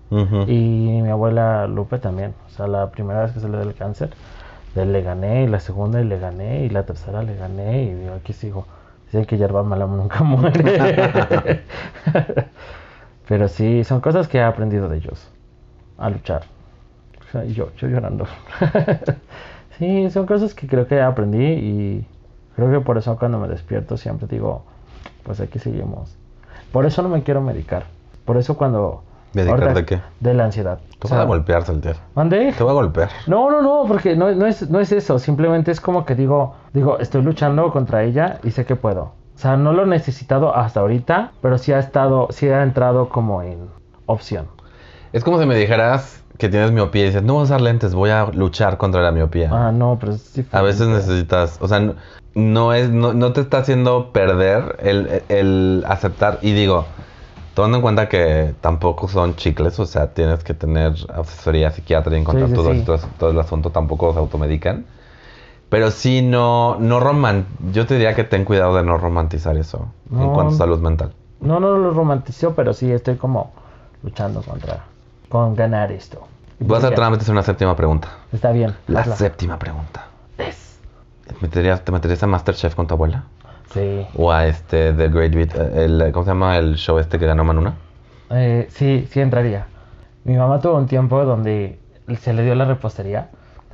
Ujú. 0.09 0.43
y 0.47 1.01
mi 1.01 1.09
abuela 1.09 1.67
Lupe 1.67 1.99
también, 1.99 2.33
o 2.47 2.49
sea, 2.49 2.67
la 2.67 2.91
primera 2.91 3.23
vez 3.23 3.31
que 3.31 3.39
se 3.39 3.49
le 3.49 3.57
dio 3.57 3.67
el 3.67 3.75
cáncer, 3.75 4.09
le 4.75 5.01
gané, 5.01 5.43
y 5.43 5.47
la 5.47 5.59
segunda 5.59 6.01
y 6.01 6.03
le 6.03 6.19
gané, 6.19 6.65
y 6.65 6.69
la 6.69 6.83
tercera 6.83 7.23
le 7.23 7.35
gané, 7.35 7.83
y 7.83 8.05
yo 8.05 8.13
aquí 8.13 8.33
sigo. 8.33 8.65
Dicen 9.07 9.25
que 9.25 9.37
yerba 9.37 9.63
mala 9.63 9.85
nunca 9.87 10.23
muere. 10.23 11.63
Pero 13.27 13.47
sí, 13.47 13.83
son 13.83 13.99
cosas 13.99 14.27
que 14.27 14.37
he 14.37 14.43
aprendido 14.43 14.87
de 14.87 14.97
ellos, 14.97 15.27
a 15.97 16.09
luchar. 16.09 16.43
O 17.27 17.31
sea, 17.31 17.43
yo, 17.43 17.73
yo 17.75 17.87
llorando. 17.87 18.25
sí, 19.77 20.09
son 20.11 20.25
cosas 20.25 20.53
que 20.53 20.67
creo 20.67 20.87
que 20.87 21.01
aprendí 21.01 21.43
y 21.43 22.05
creo 22.55 22.71
que 22.71 22.79
por 22.79 22.97
eso 22.97 23.17
cuando 23.17 23.37
me 23.37 23.49
despierto 23.49 23.97
siempre 23.97 24.27
digo, 24.27 24.63
pues 25.23 25.41
aquí 25.41 25.59
seguimos. 25.59 26.15
Por 26.71 26.85
eso 26.85 27.01
no 27.01 27.09
me 27.09 27.23
quiero 27.23 27.41
medicar. 27.41 27.83
Por 28.25 28.37
eso 28.37 28.57
cuando... 28.57 29.03
¿Medicar 29.43 29.61
ahorita- 29.69 29.73
de 29.79 29.85
qué? 29.85 30.01
De 30.19 30.33
la 30.33 30.45
ansiedad. 30.45 30.79
Te 30.99 31.07
vas 31.07 31.19
a 31.19 31.23
golpear, 31.25 31.63
Saltier. 31.63 31.95
¿Mandé? 32.15 32.53
Te 32.53 32.63
voy 32.63 32.71
a 32.71 32.73
golpear. 32.75 33.09
No, 33.27 33.49
no, 33.51 33.61
no, 33.61 33.85
porque 33.87 34.15
no, 34.15 34.31
no, 34.33 34.45
es, 34.47 34.69
no 34.69 34.79
es 34.79 34.91
eso. 34.91 35.19
Simplemente 35.19 35.71
es 35.71 35.79
como 35.79 36.05
que 36.05 36.15
digo, 36.15 36.55
digo, 36.73 36.97
estoy 36.99 37.21
luchando 37.21 37.71
contra 37.71 38.03
ella 38.03 38.39
y 38.43 38.51
sé 38.51 38.65
que 38.65 38.75
puedo. 38.75 39.01
O 39.35 39.39
sea, 39.39 39.55
no 39.57 39.71
lo 39.73 39.83
he 39.83 39.87
necesitado 39.87 40.55
hasta 40.55 40.79
ahorita, 40.79 41.31
pero 41.41 41.57
sí 41.59 41.71
ha 41.71 41.79
estado, 41.79 42.27
sí 42.31 42.49
ha 42.49 42.63
entrado 42.63 43.09
como 43.09 43.43
en 43.43 43.69
opción. 44.07 44.47
Es 45.13 45.23
como 45.23 45.39
si 45.39 45.45
me 45.45 45.55
dijeras 45.55 46.23
que 46.39 46.49
tienes 46.49 46.71
miopía 46.71 47.03
y 47.03 47.05
dices, 47.07 47.23
no 47.23 47.33
voy 47.33 47.41
a 47.41 47.45
usar 47.45 47.61
lentes, 47.61 47.93
voy 47.93 48.09
a 48.09 48.25
luchar 48.33 48.77
contra 48.77 49.01
la 49.01 49.11
miopía. 49.11 49.49
Ah, 49.51 49.71
no, 49.71 49.97
pero 49.99 50.13
es 50.13 50.33
diferente. 50.33 50.57
A 50.57 50.61
veces 50.61 50.87
necesitas, 50.87 51.57
o 51.61 51.67
sea, 51.67 51.79
no, 51.79 51.93
no 52.35 52.73
es, 52.73 52.89
no, 52.89 53.13
no 53.13 53.31
te 53.33 53.41
está 53.41 53.59
haciendo 53.59 54.11
perder 54.11 54.77
el, 54.79 55.21
el 55.29 55.83
aceptar. 55.87 56.39
Y 56.41 56.53
digo, 56.53 56.85
tomando 57.57 57.77
en 57.77 57.81
cuenta 57.81 58.07
que 58.07 58.53
tampoco 58.61 59.07
son 59.07 59.35
chicles, 59.35 59.79
o 59.79 59.85
sea, 59.87 60.13
tienes 60.13 60.43
que 60.43 60.53
tener 60.53 60.93
asesoría 61.11 61.71
psiquiátrica 61.71 62.15
y 62.15 62.21
encontrar 62.21 62.49
Sí, 62.49 62.55
sí, 62.55 62.61
todo, 62.61 62.73
sí. 62.73 62.81
todo- 62.83 62.99
todo 63.17 63.29
el 63.31 63.39
asunto, 63.39 63.71
tampoco 63.71 64.13
se 64.13 64.19
automedican. 64.19 64.85
Pero 65.67 65.89
sí, 65.89 66.21
no, 66.21 66.77
no 66.79 66.99
roman, 66.99 67.47
yo 67.73 67.87
te 67.87 67.95
diría 67.95 68.13
que 68.13 68.23
ten 68.23 68.45
cuidado 68.45 68.75
de 68.75 68.83
no 68.83 68.99
romantizar 68.99 69.57
eso 69.57 69.87
en 70.11 70.19
No. 70.19 70.33
cuanto 70.33 70.53
a 70.53 70.57
salud 70.57 70.79
mental. 70.81 71.13
No, 71.39 71.59
no 71.59 71.75
lo 71.79 71.89
romantizo, 71.91 72.53
pero 72.53 72.73
sí 72.75 72.91
estoy 72.91 73.15
como 73.15 73.51
luchando 74.03 74.43
contra, 74.43 74.83
con 75.27 75.55
ganar 75.55 75.91
esto. 75.91 76.19
Voy 76.59 76.65
a 76.65 76.67
pues 76.67 76.77
hacer 76.83 76.89
ya, 76.91 76.95
tramite 76.97 77.31
una 77.31 77.41
séptima 77.41 77.75
pregunta. 77.75 78.09
Está 78.31 78.51
bien. 78.51 78.75
La 78.85 78.99
hazla. 79.01 79.15
séptima 79.15 79.57
pregunta. 79.57 80.05
Es. 80.37 80.77
¿Meterías- 81.41 81.83
¿Te 81.83 81.91
meterías 81.91 82.21
a 82.21 82.27
Masterchef 82.27 82.75
con 82.75 82.85
tu 82.85 82.93
abuela? 82.93 83.23
Sí. 83.73 84.05
O 84.15 84.31
a 84.31 84.47
este 84.47 84.93
The 84.93 85.09
Great 85.09 85.33
Beat, 85.33 85.55
eh, 85.55 85.85
el, 85.85 86.11
¿cómo 86.11 86.23
se 86.23 86.31
llama 86.31 86.57
el 86.57 86.75
show 86.75 86.99
este 86.99 87.19
que 87.19 87.25
ganó 87.25 87.43
Manuna? 87.43 87.75
Eh, 88.29 88.67
sí, 88.69 89.07
sí 89.11 89.19
entraría. 89.19 89.67
Mi 90.23 90.35
mamá 90.35 90.59
tuvo 90.59 90.77
un 90.77 90.87
tiempo 90.87 91.23
donde 91.23 91.79
se 92.19 92.33
le 92.33 92.43
dio 92.43 92.55
la 92.55 92.65
repostería, 92.65 93.29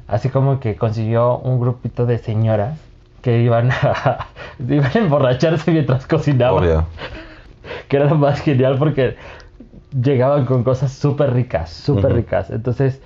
así 0.08 0.30
como 0.30 0.60
que 0.60 0.76
consiguió 0.76 1.38
un 1.38 1.60
grupito 1.60 2.06
de 2.06 2.18
señoras 2.18 2.80
que 3.22 3.42
iban 3.42 3.72
a, 3.72 4.28
iban 4.68 4.92
a 4.94 5.00
emborracharse 5.00 5.72
mientras 5.72 6.06
cocinaban. 6.06 6.64
Obvio. 6.64 6.86
Que 7.88 7.96
era 7.96 8.08
lo 8.08 8.16
más 8.16 8.42
genial 8.42 8.78
porque 8.78 9.16
llegaban 9.94 10.46
con 10.46 10.66
cosas 10.66 10.92
súper 10.92 11.34
ricas, 11.34 11.70
súper 11.70 12.14
ricas. 12.14 12.50
Entonces, 12.50 13.02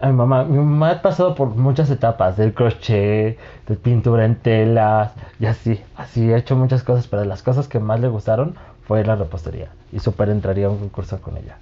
a 0.00 0.08
mi 0.08 0.12
mamá, 0.12 0.44
mi 0.44 0.58
mamá 0.58 0.90
ha 0.90 1.02
pasado 1.02 1.34
por 1.34 1.48
muchas 1.48 1.90
etapas, 1.90 2.36
del 2.36 2.54
crochet, 2.54 3.38
de 3.66 3.76
pintura 3.76 4.24
en 4.24 4.36
telas, 4.36 5.12
y 5.40 5.46
así, 5.46 5.80
así 5.96 6.32
ha 6.32 6.38
hecho 6.38 6.56
muchas 6.56 6.82
cosas, 6.82 7.06
pero 7.06 7.22
de 7.22 7.28
las 7.28 7.42
cosas 7.42 7.68
que 7.68 7.78
más 7.78 8.00
le 8.00 8.08
gustaron 8.08 8.54
fue 8.86 9.04
la 9.04 9.16
repostería. 9.16 9.68
Y 9.92 10.00
súper 10.00 10.28
entraría 10.28 10.66
a 10.66 10.70
un 10.70 10.78
concurso 10.78 11.20
con 11.20 11.36
ella. 11.36 11.58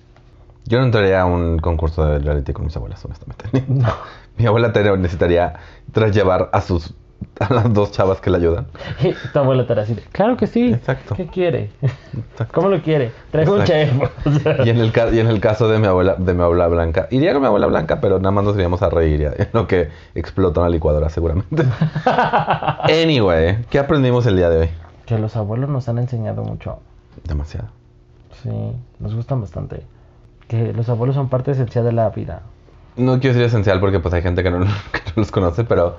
Yo 0.67 0.79
no 0.79 0.87
entraría 0.87 1.21
a 1.21 1.27
un 1.27 1.59
concurso 1.59 2.05
de 2.07 2.19
reality 2.19 2.53
con 2.53 2.65
mis 2.65 2.77
abuelas, 2.77 3.05
honestamente. 3.05 3.65
No. 3.69 3.89
Mi 4.37 4.47
abuela 4.47 4.73
necesitaría 4.97 5.55
tras 5.93 6.13
llevar 6.13 6.51
a 6.53 6.61
sus 6.61 6.95
a 7.41 7.53
las 7.55 7.73
dos 7.73 7.91
chavas 7.93 8.21
que 8.21 8.31
la 8.31 8.39
ayudan. 8.39 8.67
Y 9.03 9.13
tu 9.33 9.39
abuela 9.39 9.63
estará 9.63 9.83
así, 9.83 9.95
claro 10.13 10.37
que 10.37 10.47
sí. 10.47 10.73
Exacto. 10.73 11.15
¿Qué 11.15 11.27
quiere? 11.27 11.71
Exacto. 11.83 12.53
¿Cómo 12.55 12.69
lo 12.69 12.81
quiere? 12.83 13.13
Traigo 13.31 13.55
un 13.55 13.65
chef. 13.65 13.91
O 14.27 14.31
sea, 14.41 14.65
Y 14.67 14.71
en 14.71 14.79
el 14.79 14.93
ca- 14.93 15.11
y 15.11 15.19
en 15.21 15.27
el 15.29 15.41
caso 15.41 15.69
de 15.69 15.79
mi 15.79 15.87
abuela 15.87 16.15
de 16.17 16.35
mi 16.35 16.43
abuela 16.43 16.67
blanca, 16.69 17.09
iría 17.11 17.33
con 17.33 17.43
mi 17.43 17.47
abuela 17.49 17.67
blanca, 17.67 18.01
pero 18.01 18.19
nada 18.19 18.31
más 18.31 18.45
nos 18.45 18.55
iríamos 18.55 18.83
a 18.83 18.91
reír 18.91 19.21
ya, 19.21 19.29
en 19.37 19.49
lo 19.53 19.67
que 19.67 19.89
explota 20.15 20.61
una 20.61 20.69
licuadora 20.71 21.09
seguramente. 21.11 21.65
anyway, 22.83 23.65
¿qué 23.71 23.79
aprendimos 23.79 24.27
el 24.27 24.37
día 24.37 24.51
de 24.51 24.59
hoy? 24.61 24.69
Que 25.07 25.19
los 25.19 25.37
abuelos 25.37 25.69
nos 25.71 25.89
han 25.89 25.99
enseñado 25.99 26.43
mucho. 26.43 26.79
Demasiado. 27.25 27.69
Sí, 28.43 28.51
nos 29.01 29.15
gustan 29.15 29.41
bastante. 29.41 29.83
Que 30.49 30.73
los 30.73 30.89
abuelos 30.89 31.17
son 31.17 31.29
parte 31.29 31.51
esencial 31.53 31.85
de 31.85 31.93
la 31.93 32.11
vida. 32.11 32.43
No 32.97 33.19
quiero 33.19 33.35
decir 33.35 33.43
esencial 33.47 33.81
porque 33.81 33.99
pues 34.01 34.15
hay 34.15 34.23
gente 34.23 34.43
que 34.43 34.51
no, 34.51 34.61
que 34.61 34.67
no 34.67 35.13
los 35.17 35.31
conoce, 35.31 35.65
pero 35.65 35.97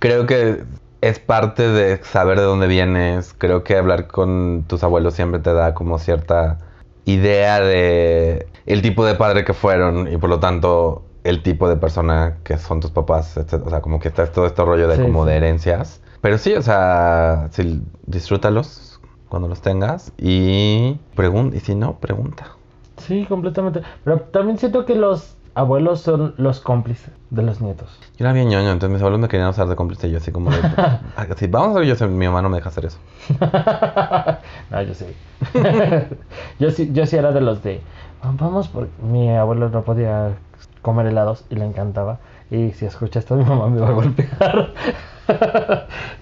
creo 0.00 0.26
que 0.26 0.64
es 1.00 1.18
parte 1.20 1.68
de 1.68 2.02
saber 2.02 2.38
de 2.38 2.44
dónde 2.44 2.66
vienes. 2.66 3.34
Creo 3.38 3.62
que 3.64 3.76
hablar 3.76 4.08
con 4.08 4.64
tus 4.66 4.82
abuelos 4.82 5.14
siempre 5.14 5.40
te 5.40 5.52
da 5.54 5.72
como 5.74 5.98
cierta 5.98 6.58
idea 7.04 7.60
de 7.60 8.46
el 8.66 8.82
tipo 8.82 9.04
de 9.06 9.14
padre 9.14 9.44
que 9.44 9.54
fueron 9.54 10.12
y 10.12 10.16
por 10.18 10.28
lo 10.28 10.40
tanto 10.40 11.02
el 11.24 11.42
tipo 11.42 11.68
de 11.68 11.76
persona 11.76 12.38
que 12.44 12.58
son 12.58 12.80
tus 12.80 12.90
papás, 12.90 13.36
etc. 13.36 13.62
O 13.64 13.70
sea, 13.70 13.80
como 13.80 14.00
que 14.00 14.08
está 14.08 14.26
todo 14.26 14.46
este 14.46 14.62
rollo 14.64 14.88
de 14.88 14.96
Sí, 14.96 15.02
como 15.02 15.24
sí. 15.24 15.30
de 15.30 15.36
herencias. 15.36 16.00
Pero 16.20 16.38
sí, 16.38 16.54
o 16.54 16.62
sea, 16.62 17.48
sí, 17.52 17.82
disfrútalos 18.06 19.00
cuando 19.28 19.48
los 19.48 19.62
tengas 19.62 20.12
y 20.18 20.98
pregunta 21.14 21.56
y 21.56 21.60
si 21.60 21.74
no, 21.74 21.98
pregunta. 21.98 22.48
Sí, 22.98 23.24
completamente. 23.26 23.80
Pero 24.04 24.20
también 24.20 24.58
siento 24.58 24.84
que 24.84 24.94
los 24.94 25.36
abuelos 25.54 26.00
son 26.00 26.34
los 26.36 26.60
cómplices 26.60 27.10
de 27.30 27.42
los 27.42 27.60
nietos. 27.60 27.88
Yo 28.18 28.24
era 28.24 28.32
bien 28.32 28.48
ñoño, 28.48 28.70
entonces 28.70 28.92
mis 28.92 29.00
abuelos 29.00 29.20
me 29.20 29.28
querían 29.28 29.48
usar 29.48 29.68
de 29.68 29.76
cómplice 29.76 30.08
y 30.08 30.12
yo 30.12 30.18
así 30.18 30.32
como 30.32 30.50
de, 30.50 30.58
así, 31.16 31.46
vamos 31.46 31.76
a 31.76 31.80
ver, 31.80 31.88
yo 31.88 31.96
sé, 31.96 32.06
mi 32.06 32.26
mamá 32.26 32.42
no 32.42 32.48
me 32.48 32.56
deja 32.56 32.68
hacer 32.68 32.86
eso. 32.86 32.98
no, 34.70 34.82
yo 34.82 34.94
sí. 34.94 35.06
yo 36.58 36.70
sí. 36.70 36.90
Yo 36.92 37.06
sí 37.06 37.16
era 37.16 37.32
de 37.32 37.40
los 37.40 37.62
de, 37.62 37.80
vamos, 38.22 38.68
porque 38.68 38.90
mi 39.02 39.30
abuelo 39.30 39.68
no 39.68 39.82
podía 39.82 40.32
comer 40.82 41.06
helados 41.06 41.44
y 41.50 41.56
le 41.56 41.64
encantaba. 41.64 42.18
Y 42.50 42.72
si 42.72 42.86
escucha 42.86 43.20
esto, 43.20 43.36
mi 43.36 43.44
mamá 43.44 43.68
me 43.68 43.80
va 43.80 43.88
a 43.88 43.92
golpear. 43.92 44.72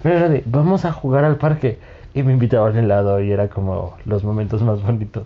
Pero 0.03 0.15
era 0.15 0.29
de, 0.29 0.43
vamos 0.45 0.85
a 0.85 0.91
jugar 0.91 1.25
al 1.25 1.37
parque. 1.37 1.79
Y 2.13 2.23
me 2.23 2.33
invitaba 2.33 2.67
al 2.67 2.77
helado 2.77 3.19
y 3.21 3.31
era 3.31 3.49
como 3.49 3.95
los 4.05 4.23
momentos 4.23 4.61
más 4.61 4.81
bonitos. 4.81 5.25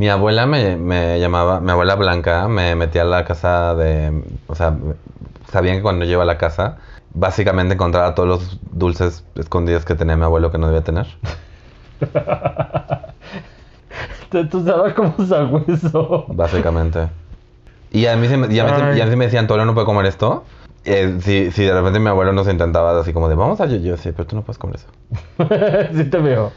Mi 0.00 0.08
abuela 0.08 0.46
me, 0.46 0.76
me 0.78 1.20
llamaba, 1.20 1.60
mi 1.60 1.70
abuela 1.72 1.94
Blanca 1.94 2.48
me 2.48 2.74
metía 2.74 3.02
a 3.02 3.04
la 3.04 3.26
casa 3.26 3.74
de, 3.74 4.24
o 4.46 4.54
sea, 4.54 4.74
sabían 5.52 5.76
que 5.76 5.82
cuando 5.82 6.06
yo 6.06 6.12
iba 6.12 6.22
a 6.22 6.24
la 6.26 6.38
casa, 6.38 6.78
básicamente 7.12 7.74
encontraba 7.74 8.14
todos 8.14 8.26
los 8.26 8.60
dulces 8.72 9.26
escondidos 9.34 9.84
que 9.84 9.94
tenía 9.94 10.16
mi 10.16 10.24
abuelo 10.24 10.50
que 10.50 10.56
no 10.56 10.68
debía 10.68 10.82
tener. 10.82 11.06
Te 14.30 14.44
te 14.44 14.56
usaba 14.56 14.94
como 14.94 15.12
sabueso. 15.26 16.24
Básicamente. 16.28 17.08
Y 17.90 18.06
a 18.06 18.16
mí, 18.16 18.26
se 18.26 18.38
me, 18.38 18.46
y 18.54 18.58
a 18.58 18.64
mí, 18.64 18.70
se- 18.70 18.96
y 18.96 19.00
a 19.02 19.04
mí 19.04 19.10
se 19.10 19.16
me 19.16 19.24
decían, 19.26 19.44
Antonio, 19.44 19.66
no 19.66 19.74
puede 19.74 19.84
comer 19.84 20.06
esto. 20.06 20.44
Eh, 20.84 21.18
si, 21.20 21.50
si 21.50 21.64
de 21.64 21.74
repente 21.74 22.00
mi 22.00 22.08
abuelo 22.08 22.32
nos 22.32 22.48
intentaba 22.48 22.98
así 22.98 23.12
como 23.12 23.28
de, 23.28 23.34
vamos 23.34 23.60
a 23.60 23.66
yo, 23.66 23.76
yo 23.76 23.96
sí, 23.96 24.12
pero 24.12 24.26
tú 24.26 24.36
no 24.36 24.42
puedes 24.42 24.58
comer 24.58 24.76
eso. 24.76 24.86
sí 25.94 26.04
te 26.04 26.18
veo. 26.18 26.52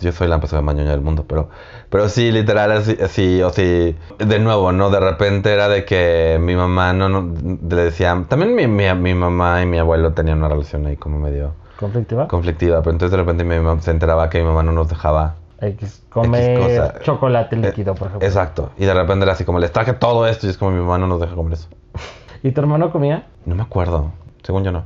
Yo 0.00 0.12
soy 0.12 0.28
la 0.28 0.40
persona 0.40 0.60
más 0.60 0.74
ñoña 0.74 0.90
del 0.90 1.00
mundo, 1.00 1.24
pero, 1.26 1.48
pero 1.88 2.08
sí, 2.08 2.30
literal, 2.32 2.72
así, 2.72 2.96
así, 3.02 3.42
o 3.42 3.50
sí, 3.50 3.96
de 4.18 4.38
nuevo, 4.40 4.72
¿no? 4.72 4.90
De 4.90 5.00
repente 5.00 5.52
era 5.52 5.68
de 5.68 5.84
que 5.84 6.38
mi 6.40 6.54
mamá 6.56 6.92
no, 6.92 7.08
no 7.08 7.32
le 7.68 7.84
decía, 7.84 8.24
también 8.28 8.54
mi, 8.54 8.66
mi, 8.66 8.92
mi 8.94 9.14
mamá 9.14 9.62
y 9.62 9.66
mi 9.66 9.78
abuelo 9.78 10.12
tenían 10.12 10.38
una 10.38 10.48
relación 10.48 10.86
ahí 10.86 10.96
como 10.96 11.18
medio 11.18 11.54
¿Conflictiva? 11.78 12.28
conflictiva, 12.28 12.80
pero 12.82 12.90
entonces 12.92 13.12
de 13.12 13.16
repente 13.16 13.44
mi 13.44 13.58
mamá 13.58 13.80
se 13.80 13.90
enteraba 13.90 14.28
que 14.28 14.38
mi 14.40 14.44
mamá 14.44 14.62
no 14.62 14.72
nos 14.72 14.88
dejaba. 14.88 15.36
X, 15.62 16.02
comer 16.10 16.58
cosa. 16.58 16.98
chocolate 17.00 17.56
Eh, 17.56 17.60
líquido, 17.60 17.94
por 17.94 18.08
ejemplo. 18.08 18.26
Exacto, 18.26 18.70
y 18.76 18.84
de 18.84 18.92
repente 18.92 19.22
era 19.24 19.32
así 19.32 19.44
como, 19.44 19.58
les 19.60 19.72
traje 19.72 19.94
todo 19.94 20.26
esto 20.26 20.46
y 20.46 20.50
es 20.50 20.58
como 20.58 20.72
mi 20.72 20.80
mamá 20.80 20.98
no 20.98 21.06
nos 21.06 21.20
deja 21.20 21.34
comer 21.34 21.54
eso. 21.54 21.68
¿Y 22.42 22.50
tu 22.52 22.60
hermano 22.60 22.90
comía? 22.90 23.26
No 23.46 23.54
me 23.54 23.62
acuerdo, 23.62 24.12
según 24.42 24.64
yo 24.64 24.72
no. 24.72 24.84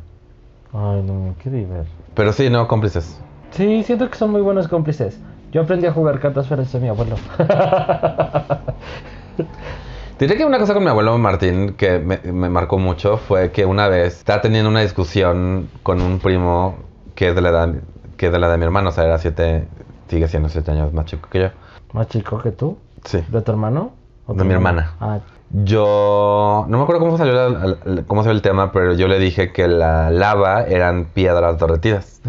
Ay, 0.72 1.02
no, 1.02 1.34
qué 1.42 1.50
divertido. 1.50 1.94
Pero 2.14 2.32
sí, 2.32 2.50
no, 2.50 2.66
cómplices. 2.68 3.20
Sí, 3.52 3.82
siento 3.84 4.08
que 4.10 4.16
son 4.16 4.30
muy 4.32 4.40
buenos 4.40 4.68
cómplices. 4.68 5.18
Yo 5.52 5.62
aprendí 5.62 5.86
a 5.86 5.92
jugar 5.92 6.18
cartas 6.20 6.48
gracias 6.48 6.72
de 6.72 6.80
mi 6.80 6.88
abuelo. 6.88 7.16
Diré 10.18 10.36
que 10.36 10.44
una 10.44 10.58
cosa 10.58 10.74
con 10.74 10.82
mi 10.84 10.90
abuelo 10.90 11.16
Martín 11.18 11.74
que 11.74 11.98
me, 11.98 12.18
me 12.32 12.48
marcó 12.48 12.78
mucho 12.78 13.16
fue 13.16 13.50
que 13.50 13.64
una 13.66 13.88
vez 13.88 14.18
estaba 14.18 14.40
teniendo 14.40 14.70
una 14.70 14.80
discusión 14.80 15.68
con 15.82 16.00
un 16.00 16.18
primo 16.20 16.76
que 17.14 17.28
es 17.28 17.34
de 17.34 17.40
la 17.40 17.48
edad, 17.50 17.74
que 18.16 18.26
es 18.26 18.32
de 18.32 18.38
la 18.38 18.48
de 18.48 18.58
mi 18.58 18.64
hermano, 18.64 18.88
o 18.90 18.92
sea, 18.92 19.04
era 19.04 19.18
siete, 19.18 19.66
sigue 20.08 20.28
siendo 20.28 20.48
siete 20.48 20.70
años 20.70 20.92
más 20.92 21.06
chico 21.06 21.28
que 21.30 21.40
yo. 21.40 21.48
¿Más 21.92 22.08
chico 22.08 22.38
que 22.40 22.52
tú? 22.52 22.78
Sí. 23.04 23.22
¿De 23.28 23.42
tu 23.42 23.52
hermano? 23.52 23.92
¿O 24.26 24.32
De 24.32 24.38
tu 24.40 24.44
mi 24.44 24.54
hermano? 24.54 24.80
hermana. 24.80 24.96
Ah, 25.00 25.18
Yo 25.62 26.64
no 26.68 26.78
me 26.78 26.82
acuerdo 26.82 27.00
cómo 27.04 27.16
salió, 27.16 27.32
la- 27.34 27.76
la- 27.84 28.02
cómo 28.02 28.22
salió 28.22 28.34
el 28.34 28.42
tema, 28.42 28.72
pero 28.72 28.92
yo 28.94 29.06
le 29.06 29.20
dije 29.20 29.52
que 29.52 29.68
la 29.68 30.10
lava 30.10 30.64
eran 30.64 31.04
piedras 31.06 31.60
derretidas. 31.60 32.20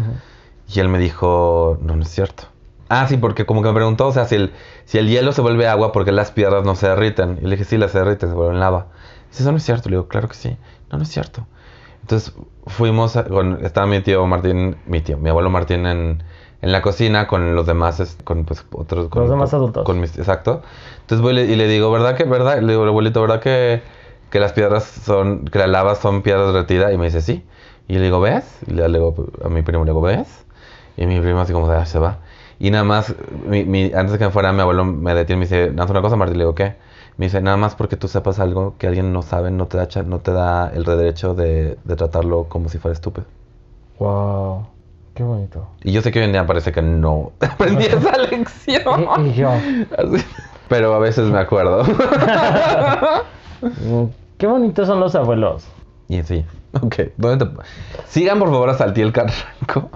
Y 0.72 0.78
él 0.80 0.88
me 0.88 0.98
dijo, 0.98 1.78
no, 1.82 1.96
no 1.96 2.02
es 2.02 2.08
cierto. 2.08 2.44
Ah, 2.88 3.06
sí, 3.08 3.16
porque 3.16 3.44
como 3.44 3.62
que 3.62 3.68
me 3.68 3.74
preguntó, 3.74 4.06
o 4.06 4.12
sea, 4.12 4.26
si 4.26 4.36
el, 4.36 4.52
si 4.84 4.98
el 4.98 5.08
hielo 5.08 5.32
se 5.32 5.40
vuelve 5.40 5.66
agua, 5.66 5.90
¿por 5.90 6.04
qué 6.04 6.12
las 6.12 6.30
piedras 6.30 6.64
no 6.64 6.76
se 6.76 6.88
derriten? 6.88 7.38
Y 7.42 7.46
le 7.46 7.50
dije, 7.56 7.64
sí, 7.64 7.78
las 7.78 7.90
se 7.90 7.98
derriten, 7.98 8.28
se 8.28 8.34
vuelven 8.34 8.60
lava. 8.60 8.86
Dice, 9.30 9.42
eso 9.42 9.50
no 9.50 9.58
es 9.58 9.64
cierto. 9.64 9.88
Le 9.88 9.96
digo, 9.96 10.06
claro 10.06 10.28
que 10.28 10.34
sí. 10.34 10.56
No, 10.92 10.98
no 10.98 11.02
es 11.02 11.08
cierto. 11.08 11.44
Entonces 12.02 12.32
fuimos, 12.66 13.16
a- 13.16 13.26
estaba 13.62 13.88
mi 13.88 14.00
tío 14.02 14.24
Martín, 14.26 14.76
mi 14.86 15.00
tío, 15.00 15.16
mi 15.18 15.30
abuelo 15.30 15.50
Martín 15.50 15.84
en, 15.86 16.22
en 16.66 16.72
la 16.72 16.82
cocina 16.82 17.26
con 17.28 17.54
los 17.54 17.66
demás, 17.66 18.18
con 18.24 18.44
pues 18.44 18.64
otros... 18.72 19.08
Con, 19.08 19.22
Los 19.22 19.30
demás 19.30 19.54
adultos. 19.54 19.84
Con 19.86 20.00
mis, 20.00 20.16
exacto. 20.18 20.62
Entonces 21.02 21.22
voy 21.22 21.38
y 21.38 21.56
le- 21.56 21.68
digo, 21.68 21.90
¿verdad 21.92 22.16
que, 22.16 22.24
verdad? 22.24 22.60
Le 22.60 22.72
digo, 22.72 22.84
abuelito, 22.84 23.20
¿verdad 23.22 23.40
que, 23.40 23.82
que 24.30 24.40
las 24.40 24.52
piedras 24.52 24.84
son, 24.84 25.44
que 25.46 25.58
la 25.58 25.66
lava 25.68 25.94
son 25.94 26.22
piedras 26.22 26.52
derretidas? 26.52 26.92
Y 26.92 26.98
me 26.98 27.06
dice, 27.06 27.20
sí. 27.22 27.44
Y 27.88 27.94
le 27.94 28.00
digo, 28.02 28.20
¿ves? 28.20 28.44
Y 28.66 28.72
le, 28.74 28.86
digo 28.88 29.14
a 29.44 29.48
mi 29.48 29.62
primo, 29.62 29.84
le 29.84 29.90
digo, 29.92 30.00
¿ves? 30.02 30.44
Y 30.96 31.06
mi 31.06 31.20
primo 31.20 31.40
así 31.40 31.52
como, 31.52 31.70
ah, 31.70 31.86
se 31.86 31.98
va. 31.98 32.18
Y 32.58 32.70
nada 32.70 32.84
más, 32.84 33.14
mi, 33.46 33.64
mi- 33.64 33.92
antes 33.94 34.12
de 34.12 34.18
que 34.18 34.24
me 34.26 34.30
fuera, 34.30 34.52
mi 34.52 34.60
abuelo 34.60 34.84
me 34.84 35.14
detiene 35.14 35.38
y 35.44 35.48
me 35.48 35.56
dice, 35.56 35.70
¿no 35.72 35.84
una 35.86 36.02
cosa, 36.02 36.16
Martín? 36.16 36.38
Le 36.38 36.44
digo, 36.44 36.54
¿qué? 36.54 36.76
Me 37.18 37.26
dice, 37.26 37.40
nada 37.42 37.56
más 37.56 37.74
porque 37.76 37.96
tú 37.96 38.08
sepas 38.08 38.38
algo 38.40 38.76
que 38.78 38.86
alguien 38.86 39.12
no 39.12 39.22
sabe, 39.22 39.50
no 39.50 39.66
te 39.68 39.76
da, 39.78 39.88
no 40.06 40.20
te 40.20 40.32
da 40.32 40.68
el 40.74 40.84
derecho 40.84 41.34
de, 41.34 41.78
de 41.84 41.96
tratarlo 41.96 42.48
como 42.48 42.68
si 42.68 42.78
fuera 42.78 42.94
estúpido. 42.94 43.26
Wow. 43.98 44.75
Qué 45.16 45.22
bonito. 45.24 45.66
Y 45.82 45.90
yo 45.92 46.02
sé 46.02 46.12
que 46.12 46.18
hoy 46.20 46.26
en 46.26 46.32
día 46.32 46.46
parece 46.46 46.70
que 46.72 46.82
no 46.82 47.32
aprendí 47.40 47.84
esa 47.86 48.16
lección. 48.18 49.06
Y, 49.24 49.28
y 49.30 49.34
yo. 49.34 49.50
Así. 49.50 50.24
Pero 50.68 50.94
a 50.94 50.98
veces 50.98 51.26
me 51.30 51.38
acuerdo. 51.38 51.84
mm, 53.62 54.04
Qué 54.38 54.46
bonitos 54.46 54.86
son 54.86 55.00
los 55.00 55.14
abuelos. 55.14 55.64
y 56.08 56.22
sí, 56.22 56.44
ok. 56.82 56.94
¿dónde 57.16 57.46
te- 57.46 57.52
Sigan 58.06 58.38
por 58.38 58.50
favor 58.50 58.68
a 58.70 58.74
Saltiel 58.74 59.12
Carranco. 59.12 59.90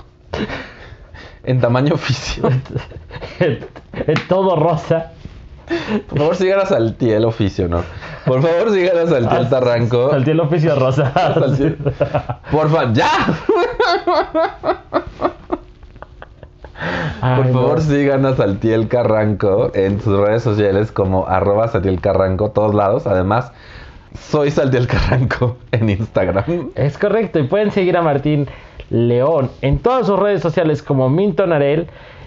En 1.45 1.61
tamaño 1.61 1.95
oficio. 1.95 2.49
Es 3.39 4.29
todo 4.29 4.57
rosa. 4.57 5.13
Por 6.09 6.19
favor 6.19 6.37
sigan 6.37 6.61
a 6.61 6.67
Saltiel 6.67 7.25
oficio, 7.25 7.69
¿no? 7.69 7.83
Por 8.25 8.41
favor 8.43 8.73
sigan 8.73 8.99
a 8.99 9.07
Saltiel 9.07 9.49
Carranco. 9.49 10.11
Salté 10.11 10.31
el 10.33 10.41
oficio 10.41 10.75
rosa. 10.79 11.13
Saltiel. 11.35 11.77
Porfa, 12.51 12.93
ya. 12.93 13.09
Ay, 17.21 17.37
Por 17.37 17.47
no. 17.47 17.53
favor 17.53 17.81
sigan 17.81 18.27
a 18.27 18.35
Saltiel 18.35 18.89
Carranco 18.89 19.71
en 19.75 20.01
sus 20.01 20.19
redes 20.19 20.43
sociales 20.43 20.91
como 20.93 21.27
arroba 21.27 21.69
Saltiel 21.69 22.01
Carranco, 22.01 22.51
todos 22.51 22.75
lados. 22.75 23.07
Además, 23.07 23.53
soy 24.19 24.51
Saltiel 24.51 24.87
Carranco 24.87 25.57
en 25.73 25.89
Instagram. 25.91 26.71
Es 26.75 26.99
correcto, 26.99 27.39
y 27.39 27.45
pueden 27.45 27.71
seguir 27.71 27.97
a 27.97 28.03
Martín 28.03 28.47
León 28.91 29.51
en 29.63 29.79
todas 29.79 30.07
sus 30.07 30.19
redes 30.19 30.43
sociales 30.43 30.83
como 30.83 31.09
Minton 31.09 31.53
Arel 31.53 31.87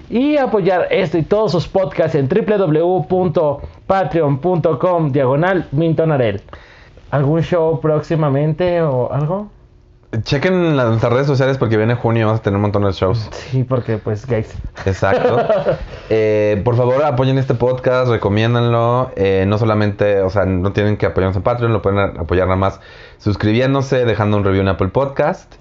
y 0.10 0.38
apoyar 0.38 0.88
esto 0.92 1.18
y 1.18 1.24
todos 1.24 1.52
sus 1.52 1.68
podcasts 1.68 2.16
en 2.16 2.30
www.patreon.com 2.30 5.12
diagonal 5.12 5.68
Minton 5.72 6.12
Arel. 6.12 6.42
¿Algún 7.12 7.42
show 7.42 7.80
próximamente 7.82 8.82
o 8.82 9.12
algo? 9.12 9.50
Chequen 10.22 10.78
las 10.78 11.02
redes 11.02 11.26
sociales 11.26 11.58
porque 11.58 11.76
viene 11.76 11.96
junio, 11.96 12.28
vamos 12.28 12.42
a 12.42 12.44
tener 12.44 12.56
un 12.58 12.62
montón 12.62 12.84
de 12.84 12.92
shows. 12.92 13.30
Sí, 13.32 13.64
porque 13.64 13.98
pues 13.98 14.28
gays. 14.28 14.54
Exacto. 14.86 15.38
Eh, 16.10 16.62
por 16.64 16.76
favor, 16.76 17.02
apoyen 17.04 17.38
este 17.40 17.56
podcast, 17.56 18.10
recomiéndanlo. 18.10 19.12
Eh, 19.16 19.46
no 19.48 19.58
solamente, 19.58 20.22
o 20.22 20.30
sea, 20.30 20.46
no 20.46 20.72
tienen 20.74 20.98
que 20.98 21.08
apoyarnos 21.08 21.36
en 21.38 21.42
Patreon, 21.44 21.74
lo 21.74 21.82
pueden 21.82 22.00
apoyar 22.20 22.46
nada 22.46 22.58
más 22.58 22.82
suscribiéndose, 23.18 24.06
dejando 24.06 24.38
un 24.38 24.44
review 24.44 24.62
en 24.62 24.68
Apple 24.68 24.90
Podcast 24.90 25.56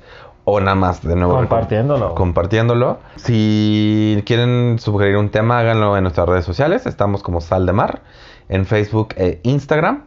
o 0.45 0.61
nada 0.61 0.75
más 0.75 1.03
de 1.03 1.15
nuevo 1.15 1.37
Compartiéndolo. 1.37 2.15
compartiéndolo. 2.15 2.99
Si 3.17 4.23
quieren 4.27 4.79
sugerir 4.79 5.17
un 5.17 5.31
tema, 5.31 5.61
háganlo 5.61 5.97
en 5.97 6.03
nuestras 6.03 6.29
redes 6.29 6.45
sociales. 6.45 6.85
Estamos 6.87 7.23
como 7.23 7.41
Sal 7.41 7.65
de 7.65 7.73
Mar 7.73 8.03
en 8.49 8.67
Facebook 8.67 9.15
e 9.17 9.41
Instagram. 9.45 10.03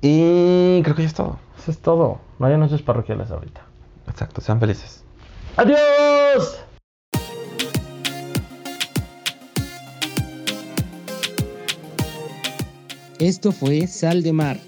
Y 0.00 0.80
creo 0.84 0.94
que 0.96 1.02
ya 1.02 1.08
es 1.08 1.14
todo. 1.14 1.38
Eso 1.58 1.70
es 1.70 1.78
todo. 1.80 2.18
No 2.38 2.46
hay 2.46 2.54
anuncios 2.54 2.82
parroquiales 2.82 3.30
ahorita. 3.30 3.60
Exacto, 4.12 4.42
sean 4.42 4.60
felices. 4.60 5.02
¡Adiós! 5.56 6.58
Esto 13.18 13.52
fue 13.52 13.86
Sal 13.86 14.22
de 14.22 14.32
Mar. 14.32 14.58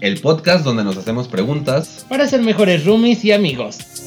El 0.00 0.20
podcast 0.20 0.64
donde 0.64 0.82
nos 0.82 0.96
hacemos 0.96 1.28
preguntas 1.28 2.06
Para 2.08 2.26
ser 2.26 2.40
mejores 2.42 2.84
roomies 2.84 3.24
y 3.24 3.32
amigos. 3.32 3.99